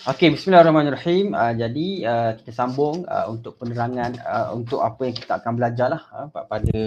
Okey, 0.00 0.32
bismillahirrahmanirrahim. 0.32 1.36
Uh, 1.36 1.52
jadi 1.52 1.86
uh, 2.08 2.32
kita 2.40 2.56
sambung 2.56 3.04
uh, 3.04 3.28
untuk 3.28 3.60
penerangan 3.60 4.16
uh, 4.24 4.48
untuk 4.56 4.80
apa 4.80 5.04
yang 5.04 5.12
kita 5.12 5.36
akan 5.36 5.60
belajar 5.60 5.92
lah 5.92 6.02
uh, 6.16 6.28
pada 6.32 6.80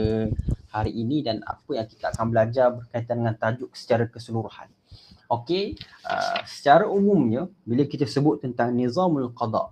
hari 0.73 0.91
ini 0.97 1.21
dan 1.21 1.45
apa 1.45 1.77
yang 1.77 1.85
kita 1.85 2.09
akan 2.09 2.33
belajar 2.33 2.73
berkaitan 2.73 3.21
dengan 3.21 3.37
tajuk 3.37 3.69
secara 3.77 4.09
keseluruhan. 4.09 4.65
Okey, 5.29 5.77
uh, 6.09 6.41
secara 6.49 6.89
umumnya 6.89 7.45
bila 7.61 7.85
kita 7.85 8.09
sebut 8.09 8.41
tentang 8.41 8.73
nizamul 8.73 9.29
qada, 9.37 9.69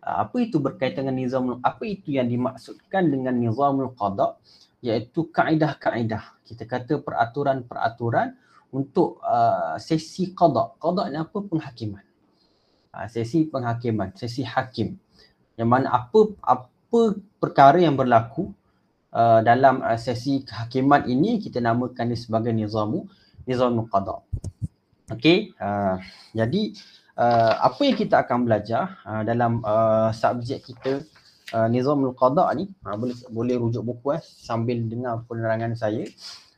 uh, 0.00 0.16
apa 0.24 0.40
itu 0.40 0.56
berkaitan 0.56 1.04
dengan 1.04 1.20
nizamul 1.20 1.60
apa 1.60 1.84
itu 1.84 2.16
yang 2.16 2.32
dimaksudkan 2.32 3.12
dengan 3.12 3.36
nizamul 3.36 3.92
qada 3.92 4.40
iaitu 4.80 5.28
kaedah-kaedah. 5.28 6.48
Kita 6.48 6.64
kata 6.64 7.04
peraturan-peraturan 7.04 8.40
untuk 8.72 9.20
uh, 9.20 9.76
sesi 9.76 10.32
qada. 10.32 10.72
Qada 10.80 11.12
ni 11.12 11.20
apa? 11.20 11.44
Penghakiman 11.44 12.08
sesi 13.10 13.46
penghakiman, 13.46 14.10
sesi 14.18 14.42
hakim. 14.42 14.98
Yang 15.54 15.68
mana 15.68 15.86
apa 15.92 16.20
apa 16.42 17.00
perkara 17.38 17.78
yang 17.78 17.94
berlaku 17.94 18.50
uh, 19.14 19.40
dalam 19.44 19.84
uh, 19.84 19.98
sesi 19.98 20.42
kehakiman 20.42 21.06
ini 21.06 21.38
kita 21.38 21.62
namakan 21.62 22.10
dia 22.10 22.18
sebagai 22.18 22.50
nizamu 22.50 23.06
nizamul 23.46 23.86
qada. 23.86 24.22
Okey, 25.10 25.54
uh, 25.58 25.98
jadi 26.34 26.62
uh, 27.18 27.54
apa 27.66 27.80
yang 27.82 27.96
kita 27.98 28.22
akan 28.22 28.46
belajar 28.46 28.98
uh, 29.06 29.22
dalam 29.26 29.58
uh, 29.66 30.14
subjek 30.14 30.62
kita 30.70 31.02
uh, 31.54 31.66
nizamul 31.66 32.14
qada 32.14 32.46
ni 32.54 32.70
uh, 32.86 32.94
boleh 32.94 33.16
boleh 33.30 33.54
rujuk 33.58 33.82
buku 33.82 34.06
eh 34.18 34.22
sambil 34.22 34.78
dengar 34.86 35.22
penerangan 35.26 35.74
saya. 35.74 36.06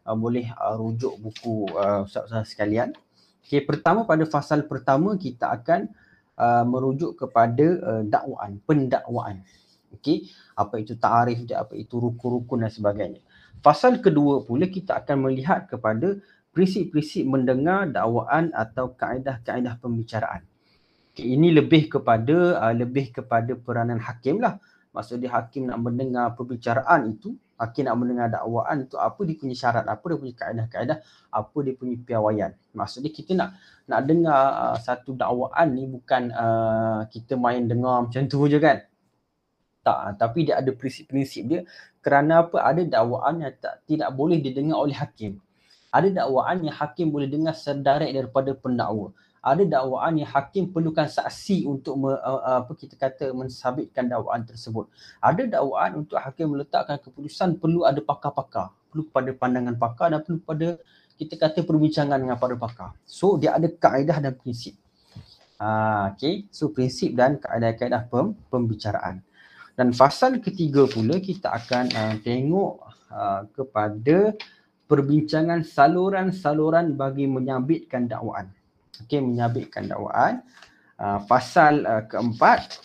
Uh, 0.02 0.19
boleh 0.19 0.50
uh, 0.58 0.74
rujuk 0.77 1.14
buku 1.22 1.70
uh, 1.77 2.05
ustaz-ustaz 2.05 2.52
sekalian. 2.52 2.92
Okey, 3.46 3.64
pertama 3.69 4.08
pada 4.08 4.24
fasal 4.24 4.64
pertama 4.64 5.14
kita 5.16 5.48
akan 5.53 5.92
uh, 6.42 6.64
merujuk 6.66 7.14
kepada 7.14 7.66
uh, 7.78 8.02
dakwaan, 8.02 8.58
pendakwaan. 8.66 9.46
Okey, 9.94 10.26
apa 10.58 10.82
itu 10.82 10.98
ta'arif 10.98 11.46
dia, 11.46 11.62
apa 11.62 11.78
itu 11.78 12.02
rukun-rukun 12.02 12.66
dan 12.66 12.72
sebagainya. 12.72 13.20
Fasal 13.62 14.02
kedua 14.02 14.42
pula 14.42 14.66
kita 14.66 14.98
akan 14.98 15.30
melihat 15.30 15.70
kepada 15.70 16.18
prinsip-prinsip 16.50 17.22
mendengar 17.24 17.86
dakwaan 17.86 18.50
atau 18.50 18.90
kaedah-kaedah 18.98 19.78
pembicaraan. 19.78 20.42
Okay, 21.12 21.28
ini 21.36 21.52
lebih 21.52 21.92
kepada 21.92 22.58
uh, 22.58 22.74
lebih 22.74 23.12
kepada 23.12 23.52
peranan 23.54 24.00
hakim 24.00 24.40
lah. 24.40 24.56
Maksudnya 24.92 25.32
hakim 25.32 25.72
nak 25.72 25.80
mendengar 25.80 26.36
pembicaraan 26.36 27.16
itu, 27.16 27.32
hakim 27.56 27.88
nak 27.88 27.96
mendengar 27.96 28.28
dakwaan 28.28 28.84
itu 28.84 29.00
apa 29.00 29.20
dia 29.24 29.36
punya 29.40 29.56
syarat, 29.56 29.84
apa 29.88 30.04
dia 30.04 30.18
punya 30.20 30.34
kaedah-kaedah, 30.36 30.98
apa 31.32 31.56
dia 31.64 31.72
punya 31.72 31.96
piawaian. 31.96 32.52
Maksudnya 32.76 33.08
kita 33.08 33.32
nak 33.32 33.56
nak 33.88 34.00
dengar 34.04 34.40
uh, 34.52 34.76
satu 34.76 35.16
dakwaan 35.16 35.66
ni 35.72 35.88
bukan 35.88 36.22
uh, 36.28 37.00
kita 37.08 37.40
main 37.40 37.64
dengar 37.64 38.04
macam 38.04 38.22
tu 38.28 38.44
je 38.52 38.60
kan. 38.60 38.84
Tak, 39.80 39.96
uh, 39.96 40.12
tapi 40.12 40.52
dia 40.52 40.60
ada 40.60 40.70
prinsip-prinsip 40.76 41.42
dia 41.48 41.60
kerana 42.04 42.44
apa? 42.44 42.60
Ada 42.60 42.84
dakwaan 42.84 43.40
yang 43.40 43.56
tak 43.56 43.80
tidak 43.88 44.12
boleh 44.12 44.44
didengar 44.44 44.76
oleh 44.76 44.94
hakim. 44.98 45.40
Ada 45.88 46.24
dakwaan 46.24 46.68
yang 46.68 46.76
hakim 46.76 47.08
boleh 47.08 47.32
dengar 47.32 47.56
sedirect 47.56 48.12
daripada 48.12 48.52
pendakwa. 48.52 49.16
Ada 49.42 49.66
dakwaan 49.66 50.22
yang 50.22 50.30
hakim 50.30 50.70
perlukan 50.70 51.10
saksi 51.10 51.66
untuk 51.66 51.98
me, 51.98 52.14
uh, 52.14 52.62
apa 52.62 52.78
kita 52.78 52.94
kata 52.94 53.34
mensabitkan 53.34 54.06
dakwaan 54.06 54.46
tersebut. 54.46 54.86
Ada 55.18 55.58
dakwaan 55.58 56.06
untuk 56.06 56.14
hakim 56.22 56.54
meletakkan 56.54 57.02
keputusan 57.02 57.58
perlu 57.58 57.82
ada 57.82 57.98
pakar-pakar, 57.98 58.70
perlu 58.94 59.10
pada 59.10 59.34
pandangan 59.34 59.74
pakar 59.74 60.14
dan 60.14 60.22
perlu 60.22 60.38
pada 60.46 60.68
kita 61.18 61.34
kata 61.34 61.66
perbincangan 61.66 62.22
dengan 62.22 62.38
para 62.38 62.54
pakar. 62.54 62.94
So 63.02 63.34
dia 63.34 63.58
ada 63.58 63.66
kaedah 63.66 64.22
dan 64.22 64.38
prinsip. 64.38 64.78
Ha, 65.58 66.14
okay. 66.14 66.46
So 66.54 66.70
prinsip 66.70 67.14
dan 67.18 67.42
kaedah-kaedah 67.42 68.10
pem, 68.10 68.38
pembicaraan. 68.46 69.26
Dan 69.75 69.91
fasal 69.91 70.38
ketiga 70.38 70.86
pula 70.86 71.19
kita 71.19 71.50
akan 71.50 71.84
uh, 71.91 72.14
tengok 72.22 72.72
uh, 73.10 73.42
kepada 73.50 74.38
perbincangan 74.86 75.66
saluran-saluran 75.66 76.94
bagi 76.94 77.26
menyabitkan 77.26 78.06
dakwaan. 78.06 78.52
Okay, 79.00 79.25
menyabitkan 79.25 79.88
dakwaan. 79.88 80.44
Uh, 81.00 81.19
fasal 81.25 81.82
uh, 81.88 82.04
keempat 82.04 82.78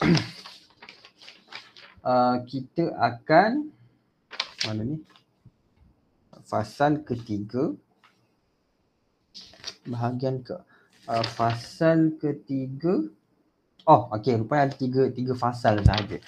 uh, 2.02 2.40
kita 2.50 2.96
akan 2.96 3.68
mana 4.64 4.82
ni? 4.88 4.98
Fasal 6.48 7.04
ketiga. 7.04 7.76
Bahagian 9.84 10.42
ke? 10.42 10.56
Uh, 11.06 11.22
fasal 11.36 12.16
ketiga. 12.16 13.12
Oh 13.88 14.08
okey 14.16 14.36
rupanya 14.40 14.72
ada 14.72 14.76
tiga 14.76 15.12
tiga 15.12 15.36
fasal 15.36 15.80
sahaja. 15.84 16.24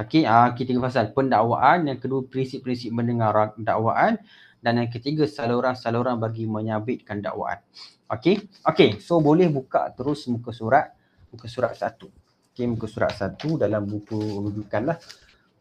Okey 0.00 0.24
uh, 0.24 0.50
okay, 0.50 0.64
tiga 0.64 0.80
fasal. 0.80 1.12
Pendakwaan 1.12 1.84
yang 1.84 2.00
kedua 2.00 2.24
prinsip-prinsip 2.24 2.90
mendengar 2.96 3.52
dakwaan 3.60 4.16
dan 4.58 4.82
yang 4.82 4.90
ketiga 4.90 5.24
saluran-saluran 5.24 6.18
bagi 6.18 6.44
menyabitkan 6.44 7.22
dakwaan. 7.22 7.62
Okey? 8.10 8.48
Okey 8.66 8.98
so 8.98 9.22
boleh 9.22 9.46
buka 9.52 9.90
terus 9.94 10.26
muka 10.26 10.50
surat. 10.50 10.94
Muka 11.30 11.46
surat 11.46 11.76
satu. 11.76 12.10
Okey 12.52 12.66
muka 12.66 12.86
surat 12.90 13.12
satu 13.14 13.60
dalam 13.60 13.86
buku 13.86 14.18
rujukan 14.18 14.82
lah 14.94 14.98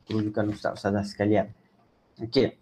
rujukan 0.07 0.55
ustaz-ustazah 0.55 1.03
sekalian. 1.03 1.51
Okey. 2.17 2.57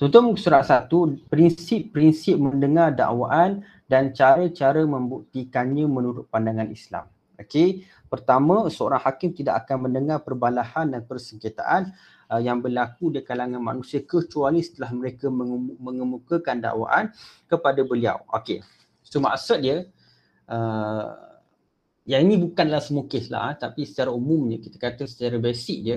Contoh 0.00 0.32
surat 0.40 0.64
satu, 0.64 1.12
prinsip-prinsip 1.28 2.40
mendengar 2.40 2.88
dakwaan 2.96 3.60
dan 3.84 4.16
cara-cara 4.16 4.80
membuktikannya 4.88 5.84
menurut 5.84 6.24
pandangan 6.32 6.72
Islam. 6.72 7.04
Okey, 7.36 7.84
pertama 8.08 8.64
seorang 8.72 9.00
hakim 9.00 9.36
tidak 9.36 9.64
akan 9.64 9.88
mendengar 9.88 10.24
perbalahan 10.24 10.88
dan 10.88 11.04
persengketaan 11.04 11.92
uh, 12.30 12.40
yang 12.40 12.62
berlaku 12.62 13.10
di 13.10 13.20
kalangan 13.26 13.58
manusia 13.58 14.06
kecuali 14.06 14.62
setelah 14.62 14.94
mereka 14.94 15.26
mengemukakan 15.82 16.62
dakwaan 16.62 17.10
kepada 17.50 17.82
beliau. 17.82 18.22
Okey. 18.30 18.62
So 19.02 19.18
maksud 19.18 19.66
dia 19.66 19.90
uh, 20.46 21.06
yang 22.06 22.30
ini 22.30 22.38
bukanlah 22.38 22.78
semua 22.78 23.10
kes 23.10 23.28
lah 23.28 23.58
tapi 23.58 23.82
secara 23.82 24.14
umumnya 24.14 24.62
kita 24.62 24.78
kata 24.78 25.04
secara 25.10 25.36
basic 25.42 25.78
je 25.82 25.96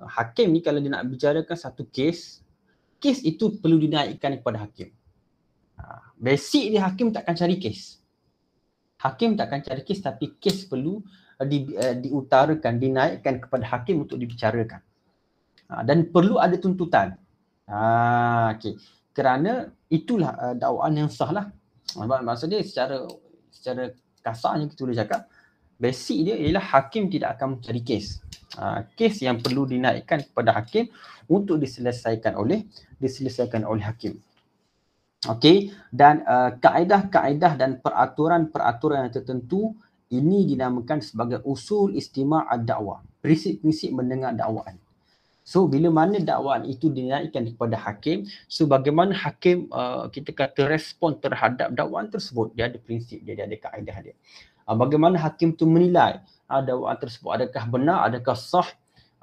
uh, 0.00 0.08
hakim 0.08 0.56
ni 0.56 0.64
kalau 0.64 0.80
dia 0.80 0.88
nak 0.88 1.04
bicarakan 1.04 1.56
satu 1.56 1.84
kes 1.92 2.40
kes 2.98 3.22
itu 3.22 3.60
perlu 3.60 3.78
dinaikkan 3.78 4.40
kepada 4.42 4.66
hakim. 4.66 4.90
Ha, 5.78 6.10
basic 6.18 6.74
dia 6.74 6.82
hakim 6.82 7.14
takkan 7.14 7.38
cari 7.38 7.60
kes. 7.60 8.02
Hakim 8.98 9.38
takkan 9.38 9.62
cari 9.62 9.86
kes 9.86 10.02
tapi 10.02 10.34
kes 10.42 10.66
perlu 10.66 10.98
di, 11.46 11.70
uh, 11.78 11.94
diutarakan, 11.94 12.82
dinaikkan 12.82 13.38
kepada 13.38 13.78
hakim 13.78 14.02
untuk 14.02 14.18
dibicarakan. 14.18 14.82
Ha, 15.68 15.84
dan 15.84 16.08
perlu 16.08 16.40
ada 16.40 16.56
tuntutan. 16.56 17.12
Ha, 17.68 18.56
okay. 18.56 18.74
Kerana 19.12 19.68
itulah 19.92 20.32
uh, 20.36 20.54
dakwaan 20.56 20.96
yang 20.96 21.10
sah 21.12 21.28
lah. 21.28 21.46
Maksudnya 21.98 22.64
secara 22.64 23.04
secara 23.52 23.92
kasarnya 24.24 24.68
kita 24.72 24.80
boleh 24.84 24.98
cakap 24.98 25.20
basic 25.80 26.18
dia 26.28 26.36
ialah 26.36 26.64
hakim 26.64 27.08
tidak 27.12 27.36
akan 27.36 27.60
mencari 27.60 27.80
kes. 27.84 28.24
Ha, 28.56 28.88
kes 28.96 29.20
yang 29.20 29.44
perlu 29.44 29.68
dinaikkan 29.68 30.24
kepada 30.24 30.56
hakim 30.56 30.88
untuk 31.28 31.60
diselesaikan 31.60 32.34
oleh 32.40 32.64
diselesaikan 32.96 33.68
oleh 33.68 33.84
hakim. 33.84 34.16
Okey 35.26 35.74
dan 35.90 36.22
uh, 36.24 36.54
kaedah-kaedah 36.56 37.58
dan 37.58 37.82
peraturan-peraturan 37.82 39.10
yang 39.10 39.12
tertentu 39.12 39.74
ini 40.08 40.48
dinamakan 40.48 41.04
sebagai 41.04 41.44
usul 41.44 41.92
istima' 41.92 42.48
ad-da'wah. 42.48 43.04
Prinsip-prinsip 43.20 43.92
mendengar 43.92 44.32
dakwaan. 44.32 44.78
So 45.48 45.64
bila 45.64 45.88
mana 45.88 46.20
dakwaan 46.20 46.68
itu 46.68 46.92
dinaikkan 46.92 47.48
kepada 47.48 47.80
hakim, 47.80 48.28
so 48.52 48.68
bagaimana 48.68 49.16
hakim 49.16 49.64
uh, 49.72 50.04
kita 50.12 50.36
kata 50.36 50.68
respon 50.68 51.16
terhadap 51.24 51.72
dakwaan 51.72 52.12
tersebut, 52.12 52.52
dia 52.52 52.68
ada 52.68 52.76
prinsip 52.76 53.24
dia, 53.24 53.32
ada 53.32 53.56
kaedah 53.56 53.96
dia. 54.04 54.14
Uh, 54.68 54.76
bagaimana 54.76 55.16
hakim 55.16 55.56
tu 55.56 55.64
menilai 55.64 56.20
uh, 56.52 56.60
dakwaan 56.60 57.00
tersebut 57.00 57.30
adakah 57.32 57.64
benar, 57.64 58.12
adakah 58.12 58.36
sah, 58.36 58.68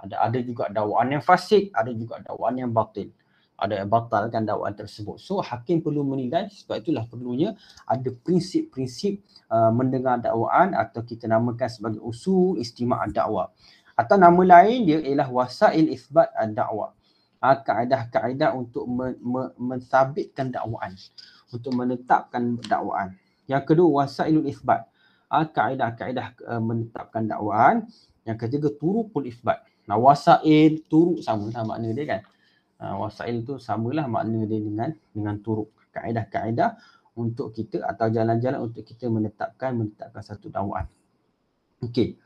ada 0.01 0.17
ada 0.17 0.41
juga 0.41 0.65
dakwaan 0.73 1.13
yang 1.13 1.21
fasik, 1.21 1.69
ada 1.77 1.93
juga 1.93 2.17
dakwaan 2.25 2.57
yang 2.57 2.73
batil 2.73 3.13
ada 3.55 3.79
yang 3.79 3.87
batalkan 3.87 4.43
dakwaan 4.43 4.75
tersebut. 4.75 5.15
So 5.15 5.39
hakim 5.39 5.79
perlu 5.79 6.03
menilai 6.03 6.51
sebab 6.51 6.83
itulah 6.83 7.07
perlunya 7.07 7.55
ada 7.87 8.11
prinsip-prinsip 8.11 9.23
uh, 9.47 9.71
mendengar 9.71 10.19
dakwaan 10.19 10.75
atau 10.75 10.99
kita 11.05 11.31
namakan 11.31 11.69
sebagai 11.71 12.01
usul 12.03 12.59
istima' 12.59 12.99
dakwah. 13.15 13.51
Atau 13.95 14.19
nama 14.19 14.37
lain 14.43 14.85
dia 14.87 14.99
ialah 14.99 15.31
wasail 15.31 15.87
isbat 15.87 16.31
dakwah. 16.51 16.91
Uh, 17.39 17.57
kaedah-kaedah 17.61 18.51
untuk 18.55 18.83
me- 18.87 19.19
me- 19.19 19.53
mensabitkan 19.55 20.51
dakwaan. 20.51 20.95
Untuk 21.51 21.71
menetapkan 21.71 22.59
dakwaan. 22.63 23.15
Yang 23.47 23.63
kedua 23.71 24.03
wasailul 24.03 24.47
isbat. 24.49 24.87
Uh, 25.31 25.47
kaedah-kaedah 25.47 26.35
uh, 26.43 26.61
menetapkan 26.61 27.23
dakwaan. 27.23 27.87
Yang 28.27 28.37
ketiga 28.47 28.69
turukul 28.75 29.29
isbat. 29.29 29.63
Nah 29.85 30.01
wasail 30.01 30.81
turuk 30.89 31.21
sama 31.21 31.53
sama 31.53 31.77
makna 31.77 31.93
dia 31.93 32.05
kan 32.09 32.21
uh, 32.81 32.95
wasail 33.05 33.45
tu 33.45 33.61
samalah 33.61 34.09
makna 34.09 34.43
dia 34.49 34.59
dengan 34.59 34.89
dengan 35.13 35.35
turuk 35.39 35.71
kaedah-kaedah 35.95 36.75
untuk 37.15 37.55
kita 37.55 37.79
atau 37.87 38.11
jalan-jalan 38.11 38.59
untuk 38.59 38.83
kita 38.83 39.07
menetapkan 39.07 39.71
menetapkan 39.71 40.23
satu 40.25 40.51
dakwaan. 40.51 40.89
Okey. 41.79 42.19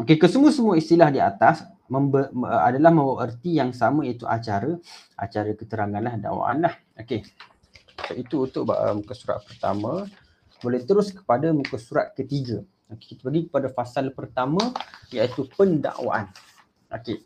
Okey, 0.00 0.16
kesemua-semua 0.16 0.76
istilah 0.76 1.08
di 1.12 1.20
atas 1.20 1.64
membe, 1.88 2.28
adalah 2.46 2.90
membawa 2.90 3.30
erti 3.30 3.56
yang 3.56 3.70
sama 3.70 4.02
iaitu 4.02 4.26
acara 4.26 4.76
acara 5.14 5.52
keteranganlah 5.54 6.18
dakwaan 6.20 6.64
lah. 6.64 6.74
Okey. 6.98 7.24
So, 8.08 8.12
itu 8.12 8.36
untuk 8.44 8.68
uh, 8.72 8.92
muka 8.92 9.14
surat 9.16 9.40
pertama. 9.44 10.04
Boleh 10.60 10.80
terus 10.84 11.12
kepada 11.12 11.52
muka 11.52 11.76
surat 11.76 12.16
ketiga. 12.16 12.64
Okay, 12.86 13.16
kita 13.18 13.26
pergi 13.26 13.50
kepada 13.50 13.68
fasal 13.72 14.14
pertama 14.14 14.72
iaitu 15.10 15.48
pendakwaan. 15.58 16.30
Okey. 16.92 17.24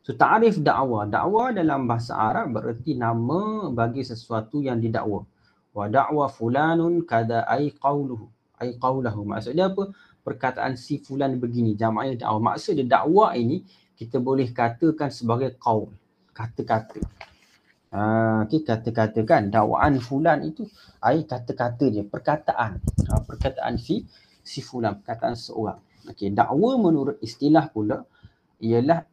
So 0.00 0.16
ta'rif 0.16 0.58
dakwah. 0.58 1.06
Dakwah 1.06 1.54
dalam 1.54 1.86
bahasa 1.86 2.18
Arab 2.18 2.56
bererti 2.56 2.98
nama 2.98 3.70
bagi 3.70 4.02
sesuatu 4.02 4.58
yang 4.58 4.82
didakwa. 4.82 5.22
Wa 5.70 5.86
da'wa 5.86 6.26
fulanun 6.26 7.06
kada 7.06 7.46
ai 7.46 7.70
qawluhu. 7.70 8.26
Ai 8.58 8.74
qawlahu. 8.74 9.22
Maksudnya 9.22 9.70
apa? 9.70 9.94
Perkataan 10.20 10.76
si 10.76 11.00
fulan 11.00 11.36
begini. 11.40 11.74
Jamaknya 11.74 12.26
dakwah. 12.26 12.54
Maksud 12.54 12.76
dia 12.76 13.04
ini 13.36 13.64
kita 13.96 14.20
boleh 14.20 14.48
katakan 14.52 15.08
sebagai 15.12 15.56
qaul. 15.56 15.92
Kata-kata. 16.32 17.00
Uh, 17.90 18.46
okay, 18.46 18.62
kata-kata 18.62 19.20
kan. 19.26 19.50
Dakwaan 19.50 19.98
fulan 19.98 20.46
itu 20.46 20.68
ai 21.02 21.24
kata-kata 21.24 21.88
je. 21.90 22.02
Perkataan. 22.06 22.78
Uh, 23.08 23.22
perkataan 23.26 23.76
si 23.80 24.04
si 24.40 24.60
fulan. 24.60 25.00
Perkataan 25.00 25.36
seorang. 25.36 25.80
Okay, 26.08 26.32
dakwa 26.32 26.80
menurut 26.80 27.20
istilah 27.20 27.68
pula 27.68 28.02
ialah 28.60 29.04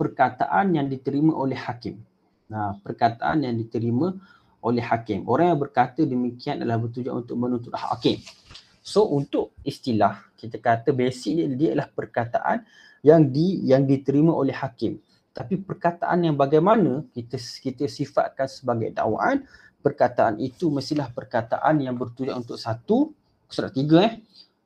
perkataan 0.00 0.72
yang 0.72 0.88
diterima 0.88 1.36
oleh 1.36 1.56
hakim. 1.56 2.00
Nah, 2.48 2.80
perkataan 2.80 3.44
yang 3.44 3.54
diterima 3.60 4.16
oleh 4.64 4.84
hakim. 4.84 5.24
Orang 5.28 5.56
yang 5.56 5.60
berkata 5.60 6.04
demikian 6.04 6.60
adalah 6.64 6.80
bertujuan 6.80 7.24
untuk 7.24 7.36
menuntut 7.36 7.72
hakim. 7.76 8.20
So 8.80 9.08
untuk 9.08 9.52
istilah 9.64 10.29
kita 10.40 10.56
kata 10.56 10.96
basic 10.96 11.36
dia, 11.36 11.46
dia 11.52 11.68
adalah 11.76 11.92
perkataan 11.92 12.64
yang 13.04 13.28
di 13.28 13.60
yang 13.68 13.84
diterima 13.84 14.32
oleh 14.32 14.56
hakim. 14.56 14.96
Tapi 15.36 15.60
perkataan 15.60 16.24
yang 16.24 16.34
bagaimana 16.34 17.04
kita 17.12 17.36
kita 17.36 17.84
sifatkan 17.86 18.48
sebagai 18.48 18.96
dakwaan, 18.96 19.44
perkataan 19.84 20.40
itu 20.40 20.72
mestilah 20.72 21.12
perkataan 21.12 21.84
yang 21.84 21.94
bertujuan 21.94 22.40
untuk 22.40 22.56
satu, 22.56 23.12
surat 23.46 23.70
tiga 23.70 24.08
eh, 24.08 24.12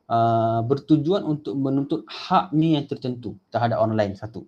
uh, 0.08 0.60
bertujuan 0.64 1.26
untuk 1.26 1.54
menuntut 1.58 2.06
haknya 2.08 2.80
yang 2.80 2.86
tertentu 2.88 3.36
terhadap 3.52 3.82
orang 3.82 3.96
lain 3.98 4.12
satu. 4.16 4.46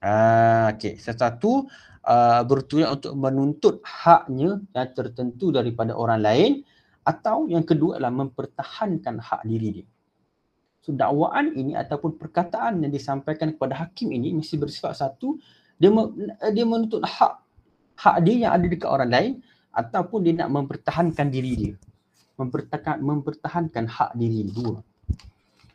Uh, 0.00 0.72
okay. 0.72 0.96
Sesuatu 0.96 1.68
uh, 2.08 2.42
bertujuan 2.44 2.96
untuk 2.96 3.12
menuntut 3.14 3.84
haknya 3.84 4.58
yang 4.72 4.88
tertentu 4.96 5.52
daripada 5.52 5.92
orang 5.92 6.20
lain 6.24 6.52
atau 7.04 7.48
yang 7.48 7.64
kedua 7.64 7.96
adalah 7.96 8.12
mempertahankan 8.26 9.20
hak 9.20 9.42
diri 9.48 9.68
dia. 9.80 9.86
So 10.80 10.96
dakwaan 10.96 11.52
ini 11.52 11.76
ataupun 11.76 12.16
perkataan 12.16 12.80
yang 12.80 12.92
disampaikan 12.92 13.52
kepada 13.52 13.84
hakim 13.84 14.16
ini 14.16 14.32
mesti 14.32 14.56
bersifat 14.56 14.96
satu 14.96 15.36
dia 15.76 15.92
dia 16.52 16.64
menuntut 16.64 17.04
hak 17.04 17.34
hak 18.00 18.16
dia 18.24 18.48
yang 18.48 18.52
ada 18.56 18.64
dekat 18.64 18.88
orang 18.88 19.10
lain 19.12 19.32
ataupun 19.76 20.24
dia 20.24 20.34
nak 20.40 20.50
mempertahankan 20.50 21.26
diri 21.28 21.52
dia. 21.56 21.74
Mempertahankan 22.40 23.04
mempertahankan 23.04 23.84
hak 23.84 24.10
diri 24.16 24.48
dua. 24.48 24.80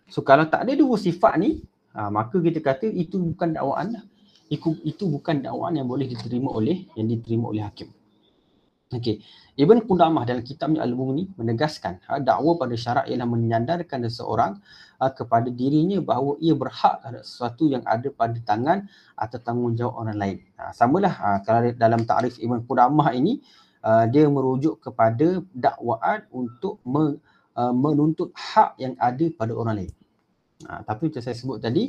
So 0.10 0.26
kalau 0.26 0.50
tak 0.50 0.66
ada 0.66 0.74
dua 0.74 0.98
sifat 0.98 1.38
ni, 1.38 1.62
ha, 1.94 2.10
maka 2.10 2.42
kita 2.42 2.62
kata 2.62 2.90
itu 2.90 3.22
bukan 3.22 3.54
dakwaan 3.54 3.98
lah 3.98 4.04
itu, 4.50 4.78
itu 4.86 5.10
bukan 5.10 5.42
dakwaan 5.42 5.74
yang 5.78 5.90
boleh 5.90 6.06
diterima 6.06 6.54
oleh 6.54 6.86
yang 6.94 7.10
diterima 7.10 7.50
oleh 7.50 7.66
hakim. 7.66 7.90
Okey. 8.94 9.26
Ibn 9.58 9.82
Qudamah 9.88 10.30
dalam 10.30 10.46
kitabnya 10.46 10.86
Al-Mughni 10.86 11.34
menegaskan 11.42 12.06
ha, 12.06 12.22
dakwa 12.22 12.54
pada 12.54 12.76
syarak 12.78 13.10
ialah 13.10 13.26
menyandarkan 13.26 14.06
seseorang 14.06 14.62
ha, 15.02 15.10
kepada 15.10 15.50
dirinya 15.50 15.98
bahawa 16.06 16.38
ia 16.38 16.54
berhak 16.54 17.02
terhadap 17.02 17.24
sesuatu 17.26 17.66
yang 17.66 17.82
ada 17.88 18.06
pada 18.14 18.38
tangan 18.46 18.86
atau 19.18 19.38
tanggungjawab 19.42 19.96
orang 20.06 20.18
lain. 20.22 20.38
Ha, 20.62 20.70
samalah 20.70 21.14
ha, 21.18 21.30
kalau 21.42 21.74
dalam 21.74 22.06
takrif 22.06 22.38
Ibn 22.38 22.62
Qudamah 22.62 23.10
ini 23.18 23.42
ha, 23.82 24.06
dia 24.06 24.30
merujuk 24.30 24.78
kepada 24.78 25.42
dakwaan 25.50 26.30
untuk 26.30 26.78
me, 26.86 27.18
uh, 27.56 27.74
menuntut 27.74 28.36
hak 28.36 28.78
yang 28.78 28.94
ada 29.00 29.26
pada 29.34 29.56
orang 29.56 29.76
lain. 29.84 29.94
Ha, 30.68 30.84
tapi 30.84 31.10
macam 31.10 31.22
saya 31.24 31.36
sebut 31.36 31.58
tadi, 31.64 31.88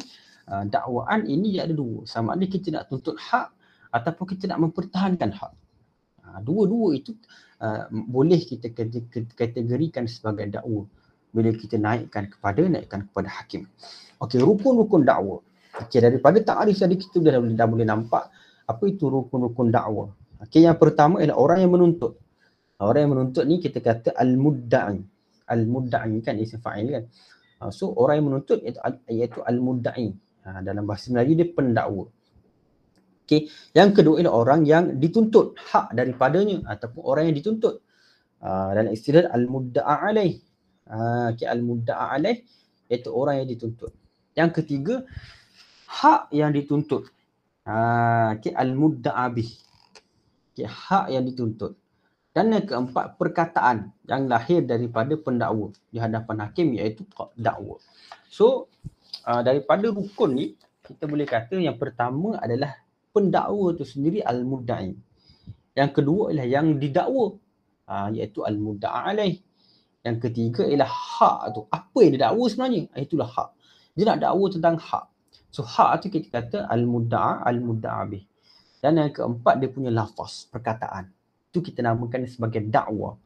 uh, 0.48 0.64
dakwaan 0.64 1.26
ini 1.26 1.58
dia 1.58 1.66
ada 1.66 1.74
dua. 1.74 2.06
Sama 2.06 2.34
ada 2.38 2.46
kita 2.46 2.72
nak 2.72 2.88
tuntut 2.88 3.18
hak 3.18 3.52
ataupun 3.92 4.24
kita 4.32 4.48
nak 4.50 4.70
mempertahankan 4.70 5.30
hak. 5.34 5.52
Uh, 6.36 6.42
dua-dua 6.44 7.00
itu 7.00 7.16
uh, 7.64 7.88
boleh 7.88 8.36
kita 8.44 8.68
kategorikan 9.32 10.04
sebagai 10.04 10.52
dakwa 10.52 10.84
bila 11.32 11.48
kita 11.52 11.80
naikkan 11.80 12.28
kepada 12.28 12.60
naikkan 12.68 13.08
kepada 13.08 13.28
hakim. 13.40 13.64
Okey, 14.20 14.44
rukun-rukun 14.44 15.08
dakwa. 15.08 15.40
Okey, 15.80 16.04
daripada 16.04 16.40
takrif 16.44 16.76
tadi 16.76 17.00
kita 17.00 17.24
dah, 17.24 17.40
dah, 17.40 17.66
boleh 17.68 17.88
nampak 17.88 18.28
apa 18.68 18.84
itu 18.84 19.08
rukun-rukun 19.08 19.72
dakwa. 19.72 20.12
Okey, 20.44 20.68
yang 20.68 20.76
pertama 20.76 21.24
ialah 21.24 21.40
orang 21.40 21.64
yang 21.64 21.72
menuntut. 21.72 22.20
Orang 22.76 23.00
yang 23.08 23.12
menuntut 23.16 23.44
ni 23.48 23.56
kita 23.56 23.80
kata 23.80 24.12
al-mudda'i. 24.12 25.00
Al-mudda'i 25.48 26.20
kan 26.20 26.36
isim 26.36 26.60
fa'il 26.60 26.92
kan. 26.92 27.04
So 27.72 27.96
orang 27.96 28.20
yang 28.20 28.26
menuntut 28.28 28.60
iaitu, 28.60 28.80
iaitu 29.08 29.40
al-mudda'i. 29.40 30.12
Dalam 30.44 30.84
bahasa 30.84 31.08
Melayu 31.08 31.40
dia 31.40 31.48
pendakwa. 31.56 32.12
Okey, 33.26 33.50
yang 33.74 33.90
kedua 33.90 34.22
ialah 34.22 34.38
orang 34.38 34.62
yang 34.62 35.02
dituntut 35.02 35.58
hak 35.58 35.98
daripadanya 35.98 36.62
ataupun 36.62 37.02
orang 37.02 37.26
yang 37.26 37.34
dituntut. 37.42 37.82
Uh, 38.38 38.70
dalam 38.70 38.94
istilah 38.94 39.26
al-mudda'a 39.34 40.14
alaih. 40.14 40.38
Uh, 40.86 41.34
okey, 41.34 41.42
al-mudda'a 41.42 42.14
alaih 42.14 42.46
iaitu 42.86 43.10
orang 43.10 43.42
yang 43.42 43.50
dituntut. 43.50 43.90
Yang 44.38 44.62
ketiga, 44.62 45.02
hak 45.90 46.30
yang 46.30 46.54
dituntut. 46.54 47.10
Uh, 47.66 48.38
okey, 48.38 48.54
al-mudda'a 48.54 49.26
bih. 49.34 49.50
Okey, 50.54 50.70
hak 50.70 51.10
yang 51.10 51.26
dituntut. 51.26 51.74
Dan 52.30 52.54
yang 52.54 52.62
keempat, 52.62 53.18
perkataan 53.18 53.90
yang 54.06 54.30
lahir 54.30 54.62
daripada 54.62 55.18
pendakwa 55.18 55.74
di 55.90 55.98
hadapan 55.98 56.46
hakim 56.46 56.78
iaitu 56.78 57.02
dakwa. 57.34 57.82
So, 58.30 58.70
uh, 59.26 59.42
daripada 59.42 59.90
rukun 59.90 60.30
ni 60.38 60.54
kita 60.86 61.10
boleh 61.10 61.26
kata 61.26 61.58
yang 61.58 61.74
pertama 61.74 62.38
adalah 62.38 62.85
pendakwa 63.16 63.72
tu 63.72 63.88
sendiri 63.88 64.20
al-mudda'i. 64.20 64.92
Yang 65.72 65.90
kedua 65.96 66.28
ialah 66.28 66.44
yang 66.44 66.76
didakwa 66.76 67.40
uh, 67.88 68.08
iaitu 68.12 68.44
al-mudda'a 68.44 69.08
alaih. 69.08 69.40
Yang 70.04 70.28
ketiga 70.28 70.68
ialah 70.68 70.92
hak 70.92 71.56
tu. 71.56 71.64
Apa 71.72 71.98
yang 72.04 72.12
didakwa 72.20 72.44
sebenarnya? 72.44 72.82
Ah, 72.92 73.00
itulah 73.00 73.28
hak. 73.32 73.48
Dia 73.96 74.04
nak 74.12 74.18
dakwa 74.20 74.46
tentang 74.52 74.76
hak. 74.76 75.04
So 75.48 75.64
hak 75.64 76.04
tu 76.04 76.12
kita 76.12 76.28
kata 76.28 76.58
al-mudda'a 76.68 77.48
al-mudda'a 77.48 78.04
bih. 78.12 78.24
Dan 78.84 79.00
yang 79.00 79.08
keempat 79.08 79.64
dia 79.64 79.72
punya 79.72 79.88
lafaz, 79.88 80.44
perkataan. 80.52 81.08
Itu 81.48 81.64
kita 81.64 81.80
namakan 81.80 82.28
sebagai 82.28 82.60
dakwa. 82.68 83.16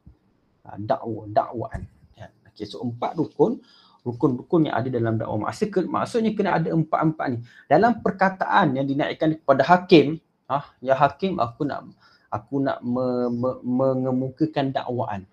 Uh, 0.63 0.77
dakwa, 0.79 1.27
dakwaan. 1.27 1.83
Ya. 2.15 2.31
Okay, 2.47 2.63
so 2.63 2.79
empat 2.79 3.19
rukun 3.19 3.59
rukun-rukun 4.01 4.69
yang 4.69 4.75
ada 4.77 4.89
dalam 4.89 5.13
dakwah. 5.17 5.49
Maksud 5.49 5.85
maksudnya 5.85 6.31
kena 6.33 6.57
ada 6.57 6.73
empat-empat 6.73 7.25
ni. 7.29 7.37
Dalam 7.69 8.01
perkataan 8.01 8.77
yang 8.77 8.85
dinaikkan 8.89 9.37
kepada 9.37 9.61
hakim 9.65 10.17
ah 10.49 10.67
ya 10.83 10.97
hakim 10.97 11.39
aku 11.39 11.63
nak 11.63 11.87
aku 12.27 12.59
nak 12.59 12.81
me, 12.81 13.29
me, 13.29 13.49
mengemukakan 13.61 14.73
dakwaan. 14.73 15.23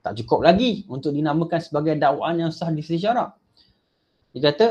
Tak 0.00 0.16
cukup 0.24 0.48
lagi 0.48 0.88
untuk 0.88 1.12
dinamakan 1.12 1.60
sebagai 1.60 1.94
dakwaan 2.00 2.40
yang 2.40 2.50
sah 2.50 2.72
di 2.72 2.80
sisi 2.80 3.04
syarak. 3.04 3.36
Dia 4.32 4.48
kata 4.48 4.66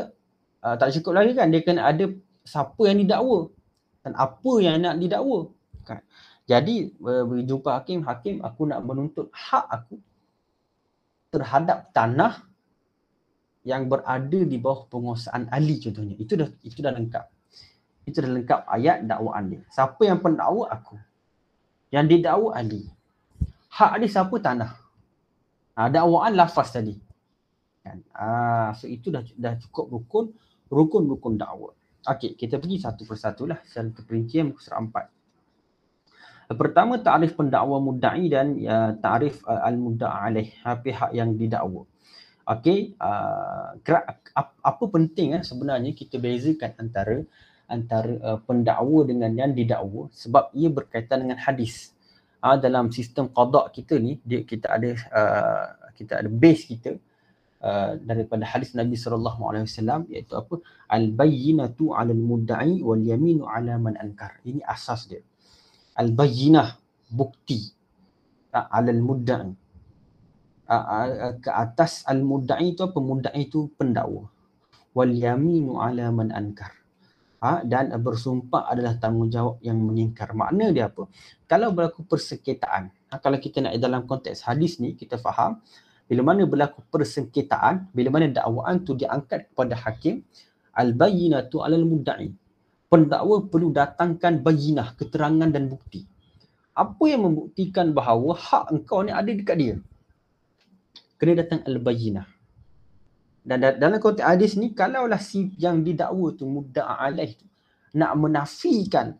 uh, 0.65 0.75
tak 0.79 0.89
cukup 0.97 1.21
lagi 1.21 1.37
kan 1.37 1.53
dia 1.53 1.61
kena 1.61 1.85
ada 1.85 2.09
siapa 2.41 2.81
yang 2.89 2.97
didakwa 3.05 3.53
dan 4.01 4.17
apa 4.17 4.51
yang 4.57 4.81
nak 4.81 4.97
didakwa. 4.97 5.53
Kan? 5.85 6.01
Jadi 6.49 6.97
berjumpa 6.97 7.77
hakim 7.77 8.01
hakim 8.09 8.41
aku 8.41 8.65
nak 8.65 8.81
menuntut 8.81 9.29
hak 9.29 9.69
aku 9.69 10.01
terhadap 11.29 11.93
tanah 11.93 12.48
yang 13.67 13.91
berada 13.91 14.39
di 14.39 14.57
bawah 14.57 14.87
penguasaan 14.87 15.51
Ali 15.51 15.79
contohnya. 15.83 16.15
Itu 16.15 16.39
dah 16.39 16.49
itu 16.63 16.79
dah 16.79 16.93
lengkap. 16.95 17.25
Itu 18.07 18.17
dah 18.23 18.31
lengkap 18.31 18.59
ayat 18.65 19.05
dakwaan 19.05 19.43
dia. 19.51 19.61
Siapa 19.69 20.01
yang 20.07 20.19
pendakwa 20.23 20.65
aku? 20.71 20.95
Yang 21.91 22.05
didakwa 22.17 22.49
Ali. 22.55 22.87
Hak 23.69 24.01
dia 24.01 24.09
siapa 24.09 24.35
tanah? 24.41 24.71
Ha, 25.77 25.87
dakwaan 25.91 26.33
lafaz 26.35 26.73
tadi. 26.73 26.95
Kan? 27.83 28.03
Ha, 28.15 28.73
so 28.75 28.87
itu 28.87 29.11
dah 29.11 29.23
dah 29.35 29.55
cukup 29.61 29.85
rukun 29.91 30.25
rukun-rukun 30.69 31.35
dakwah. 31.35 31.73
Okey, 32.07 32.37
kita 32.39 32.61
pergi 32.61 32.79
satu 32.79 33.03
persatu 33.03 33.43
lah 33.43 33.59
secara 33.67 33.91
terperincian 33.91 34.53
muka 34.53 34.63
surat 34.63 34.79
empat. 34.79 35.05
Pertama, 36.49 36.97
ta'rif 36.97 37.37
pendakwa 37.37 37.77
mudda'i 37.77 38.25
dan 38.25 38.57
uh, 38.65 38.97
ta'rif 38.97 39.45
uh, 39.45 39.61
al-mudda'a 39.69 40.33
alaih, 40.33 40.49
pihak 40.81 41.13
yang 41.13 41.37
didakwa. 41.37 41.85
Okey, 42.49 42.97
uh, 42.97 43.77
apa 44.41 44.83
penting 44.89 45.37
eh, 45.37 45.45
sebenarnya 45.45 45.93
kita 45.93 46.17
bezakan 46.17 46.73
antara 46.81 47.17
antara 47.69 48.13
uh, 48.25 48.39
pendakwa 48.41 49.05
dengan 49.05 49.29
yang 49.37 49.53
didakwa 49.53 50.09
sebab 50.09 50.49
ia 50.57 50.73
berkaitan 50.73 51.29
dengan 51.29 51.37
hadis. 51.37 51.93
uh, 52.41 52.57
dalam 52.57 52.89
sistem 52.89 53.29
qada 53.29 53.69
kita 53.69 54.01
ni 54.01 54.17
dia 54.25 54.41
kita 54.41 54.65
ada 54.65 54.89
uh, 55.13 55.67
kita 55.93 56.25
ada 56.25 56.29
base 56.31 56.63
kita 56.73 56.97
uh, 57.61 57.93
daripada 58.01 58.49
hadis 58.49 58.73
Nabi 58.73 58.97
sallallahu 58.97 59.41
alaihi 59.45 59.69
wasallam 59.69 60.01
iaitu 60.09 60.33
apa? 60.33 60.55
Al 60.89 61.05
bayyinatu 61.13 61.93
'ala 61.93 62.17
al 62.17 62.23
mudda'i 62.23 62.81
wal 62.81 63.03
yaminu 63.03 63.45
'ala 63.45 63.77
man 63.77 63.93
ankar. 63.99 64.41
Ini 64.41 64.65
asas 64.65 65.05
dia. 65.05 65.21
Al 66.01 66.09
bayyinah 66.15 66.81
bukti 67.13 67.61
uh, 68.57 68.67
'ala 68.73 68.89
al 68.89 69.01
mudda'i 69.05 69.53
ke 71.41 71.49
atas 71.49 72.05
al 72.05 72.21
mudda'i 72.21 72.77
itu 72.77 72.85
apa 72.85 72.99
mudda'i 73.01 73.49
itu 73.49 73.73
pendakwa 73.73 74.29
wal 74.93 75.09
yaminu 75.09 75.81
'ala 75.81 76.13
man 76.13 76.29
ankar 76.29 76.79
ha, 77.43 77.63
dan 77.63 77.91
bersumpah 77.99 78.67
adalah 78.67 78.95
tanggungjawab 78.99 79.63
yang 79.63 79.79
mengingkar. 79.79 80.35
Makna 80.35 80.71
dia 80.75 80.91
apa? 80.91 81.07
Kalau 81.47 81.71
berlaku 81.71 82.05
persengketaan, 82.05 82.91
ha, 83.11 83.17
kalau 83.19 83.39
kita 83.39 83.63
nak 83.63 83.75
dalam 83.79 84.03
konteks 84.05 84.45
hadis 84.45 84.77
ni, 84.77 84.93
kita 84.93 85.17
faham 85.17 85.59
bila 86.09 86.33
mana 86.33 86.43
berlaku 86.49 86.81
persengketaan, 86.89 87.93
bila 87.93 88.09
mana 88.09 88.33
dakwaan 88.33 88.81
tu 88.81 88.97
diangkat 88.97 89.53
kepada 89.53 89.77
hakim, 89.77 90.25
al-bayyinatu 90.73 91.61
alal 91.61 91.85
mudda'i. 91.85 92.33
Pendakwa 92.89 93.45
perlu 93.45 93.69
datangkan 93.69 94.41
bayinah, 94.41 94.97
keterangan 94.97 95.45
dan 95.45 95.69
bukti. 95.69 96.09
Apa 96.73 97.05
yang 97.05 97.29
membuktikan 97.29 97.93
bahawa 97.93 98.33
hak 98.33 98.73
engkau 98.73 99.05
ni 99.05 99.13
ada 99.13 99.29
dekat 99.29 99.57
dia? 99.61 99.75
Kena 101.19 101.43
datang 101.43 101.61
al-bayyinah 101.67 102.39
dan 103.49 103.79
dalam 103.81 103.97
konteks 103.97 104.25
hadis 104.25 104.51
ni 104.59 104.75
kalaulah 104.75 105.17
si 105.17 105.49
yang 105.55 105.81
didakwa 105.81 106.35
tu 106.35 106.45
mudda'a 106.45 107.01
alaih 107.01 107.33
tu 107.39 107.49
nak 107.95 108.13
menafikan 108.19 109.17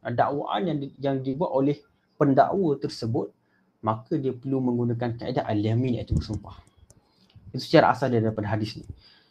dakwaan 0.00 0.70
yang 0.70 0.78
di, 0.80 0.88
yang 0.96 1.16
dibuat 1.20 1.50
oleh 1.52 1.76
pendakwa 2.16 2.78
tersebut 2.78 3.28
maka 3.84 4.16
dia 4.16 4.32
perlu 4.32 4.64
menggunakan 4.64 5.20
kaedah 5.20 5.44
al-yamin 5.44 6.00
iaitu 6.00 6.16
bersumpah. 6.16 6.56
Itu 7.52 7.62
secara 7.62 7.92
asal 7.92 8.10
daripada 8.10 8.48
hadis 8.48 8.80
ni. 8.80 8.86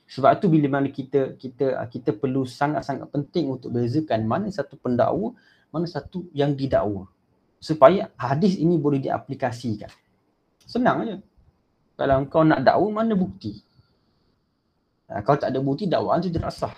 Sebab 0.05 0.37
tu 0.37 0.47
bila 0.53 0.69
mana 0.69 0.93
kita 0.93 1.33
kita 1.35 1.81
kita 1.89 2.13
perlu 2.13 2.45
sangat-sangat 2.45 3.09
penting 3.09 3.49
untuk 3.49 3.73
bezakan 3.73 4.29
mana 4.29 4.47
satu 4.53 4.77
pendakwa, 4.77 5.33
mana 5.73 5.89
satu 5.89 6.29
yang 6.31 6.53
didakwa. 6.53 7.09
Supaya 7.57 8.13
hadis 8.15 8.61
ini 8.61 8.77
boleh 8.77 9.01
diaplikasikan. 9.01 9.89
Senang 10.69 11.01
aja. 11.01 11.17
Kalau 11.95 12.27
kau 12.27 12.43
nak 12.43 12.59
dakwa 12.59 13.01
mana 13.01 13.15
bukti? 13.15 13.55
Ha, 15.07 15.23
kalau 15.23 15.37
tak 15.39 15.53
ada 15.55 15.59
bukti 15.63 15.87
dakwaan 15.87 16.19
tu 16.19 16.27
tidak 16.27 16.51
sah. 16.51 16.73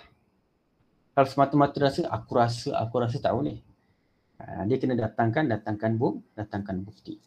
Kalau 1.16 1.26
semata-mata 1.26 1.74
rasa 1.82 2.06
aku 2.06 2.30
rasa 2.38 2.70
aku 2.78 2.94
rasa 3.02 3.18
tak 3.18 3.34
boleh. 3.34 3.58
Ha, 4.38 4.62
dia 4.70 4.78
kena 4.78 4.94
datangkan 4.94 5.50
datangkan 5.50 5.98
buk 5.98 6.22
datangkan 6.38 6.86
bukti. 6.86 7.18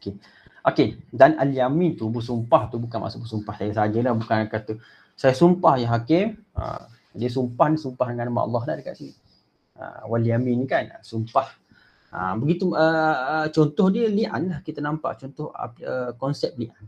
Okey. 0.00 0.18
Okey, 0.60 0.88
dan 1.14 1.40
al-yamin 1.40 1.96
tu 1.96 2.10
bersumpah 2.12 2.68
tu 2.68 2.76
bukan 2.76 3.00
maksud 3.00 3.24
bersumpah 3.24 3.54
saya 3.56 3.72
sajalah 3.72 4.12
bukan 4.12 4.44
kata 4.50 4.76
saya 5.14 5.32
sumpah 5.36 5.78
ya 5.78 5.88
hakim. 5.94 6.42
Ha, 6.58 6.90
dia 7.14 7.30
sumpah 7.30 7.70
ni 7.70 7.78
sumpah 7.78 8.10
dengan 8.10 8.34
nama 8.34 8.50
Allah 8.50 8.62
dah 8.66 8.74
dekat 8.82 8.98
sini. 8.98 9.14
Ha, 9.78 10.10
wal 10.10 10.26
yamin 10.26 10.66
kan 10.66 10.90
sumpah. 11.06 11.46
Ha, 12.10 12.34
begitu 12.34 12.74
uh, 12.74 13.16
uh, 13.22 13.46
contoh 13.54 13.86
dia 13.86 14.10
li'an 14.10 14.50
lah 14.50 14.58
kita 14.66 14.82
nampak. 14.82 15.22
Contoh 15.22 15.54
uh, 15.54 16.10
konsep 16.18 16.58
li'an. 16.58 16.84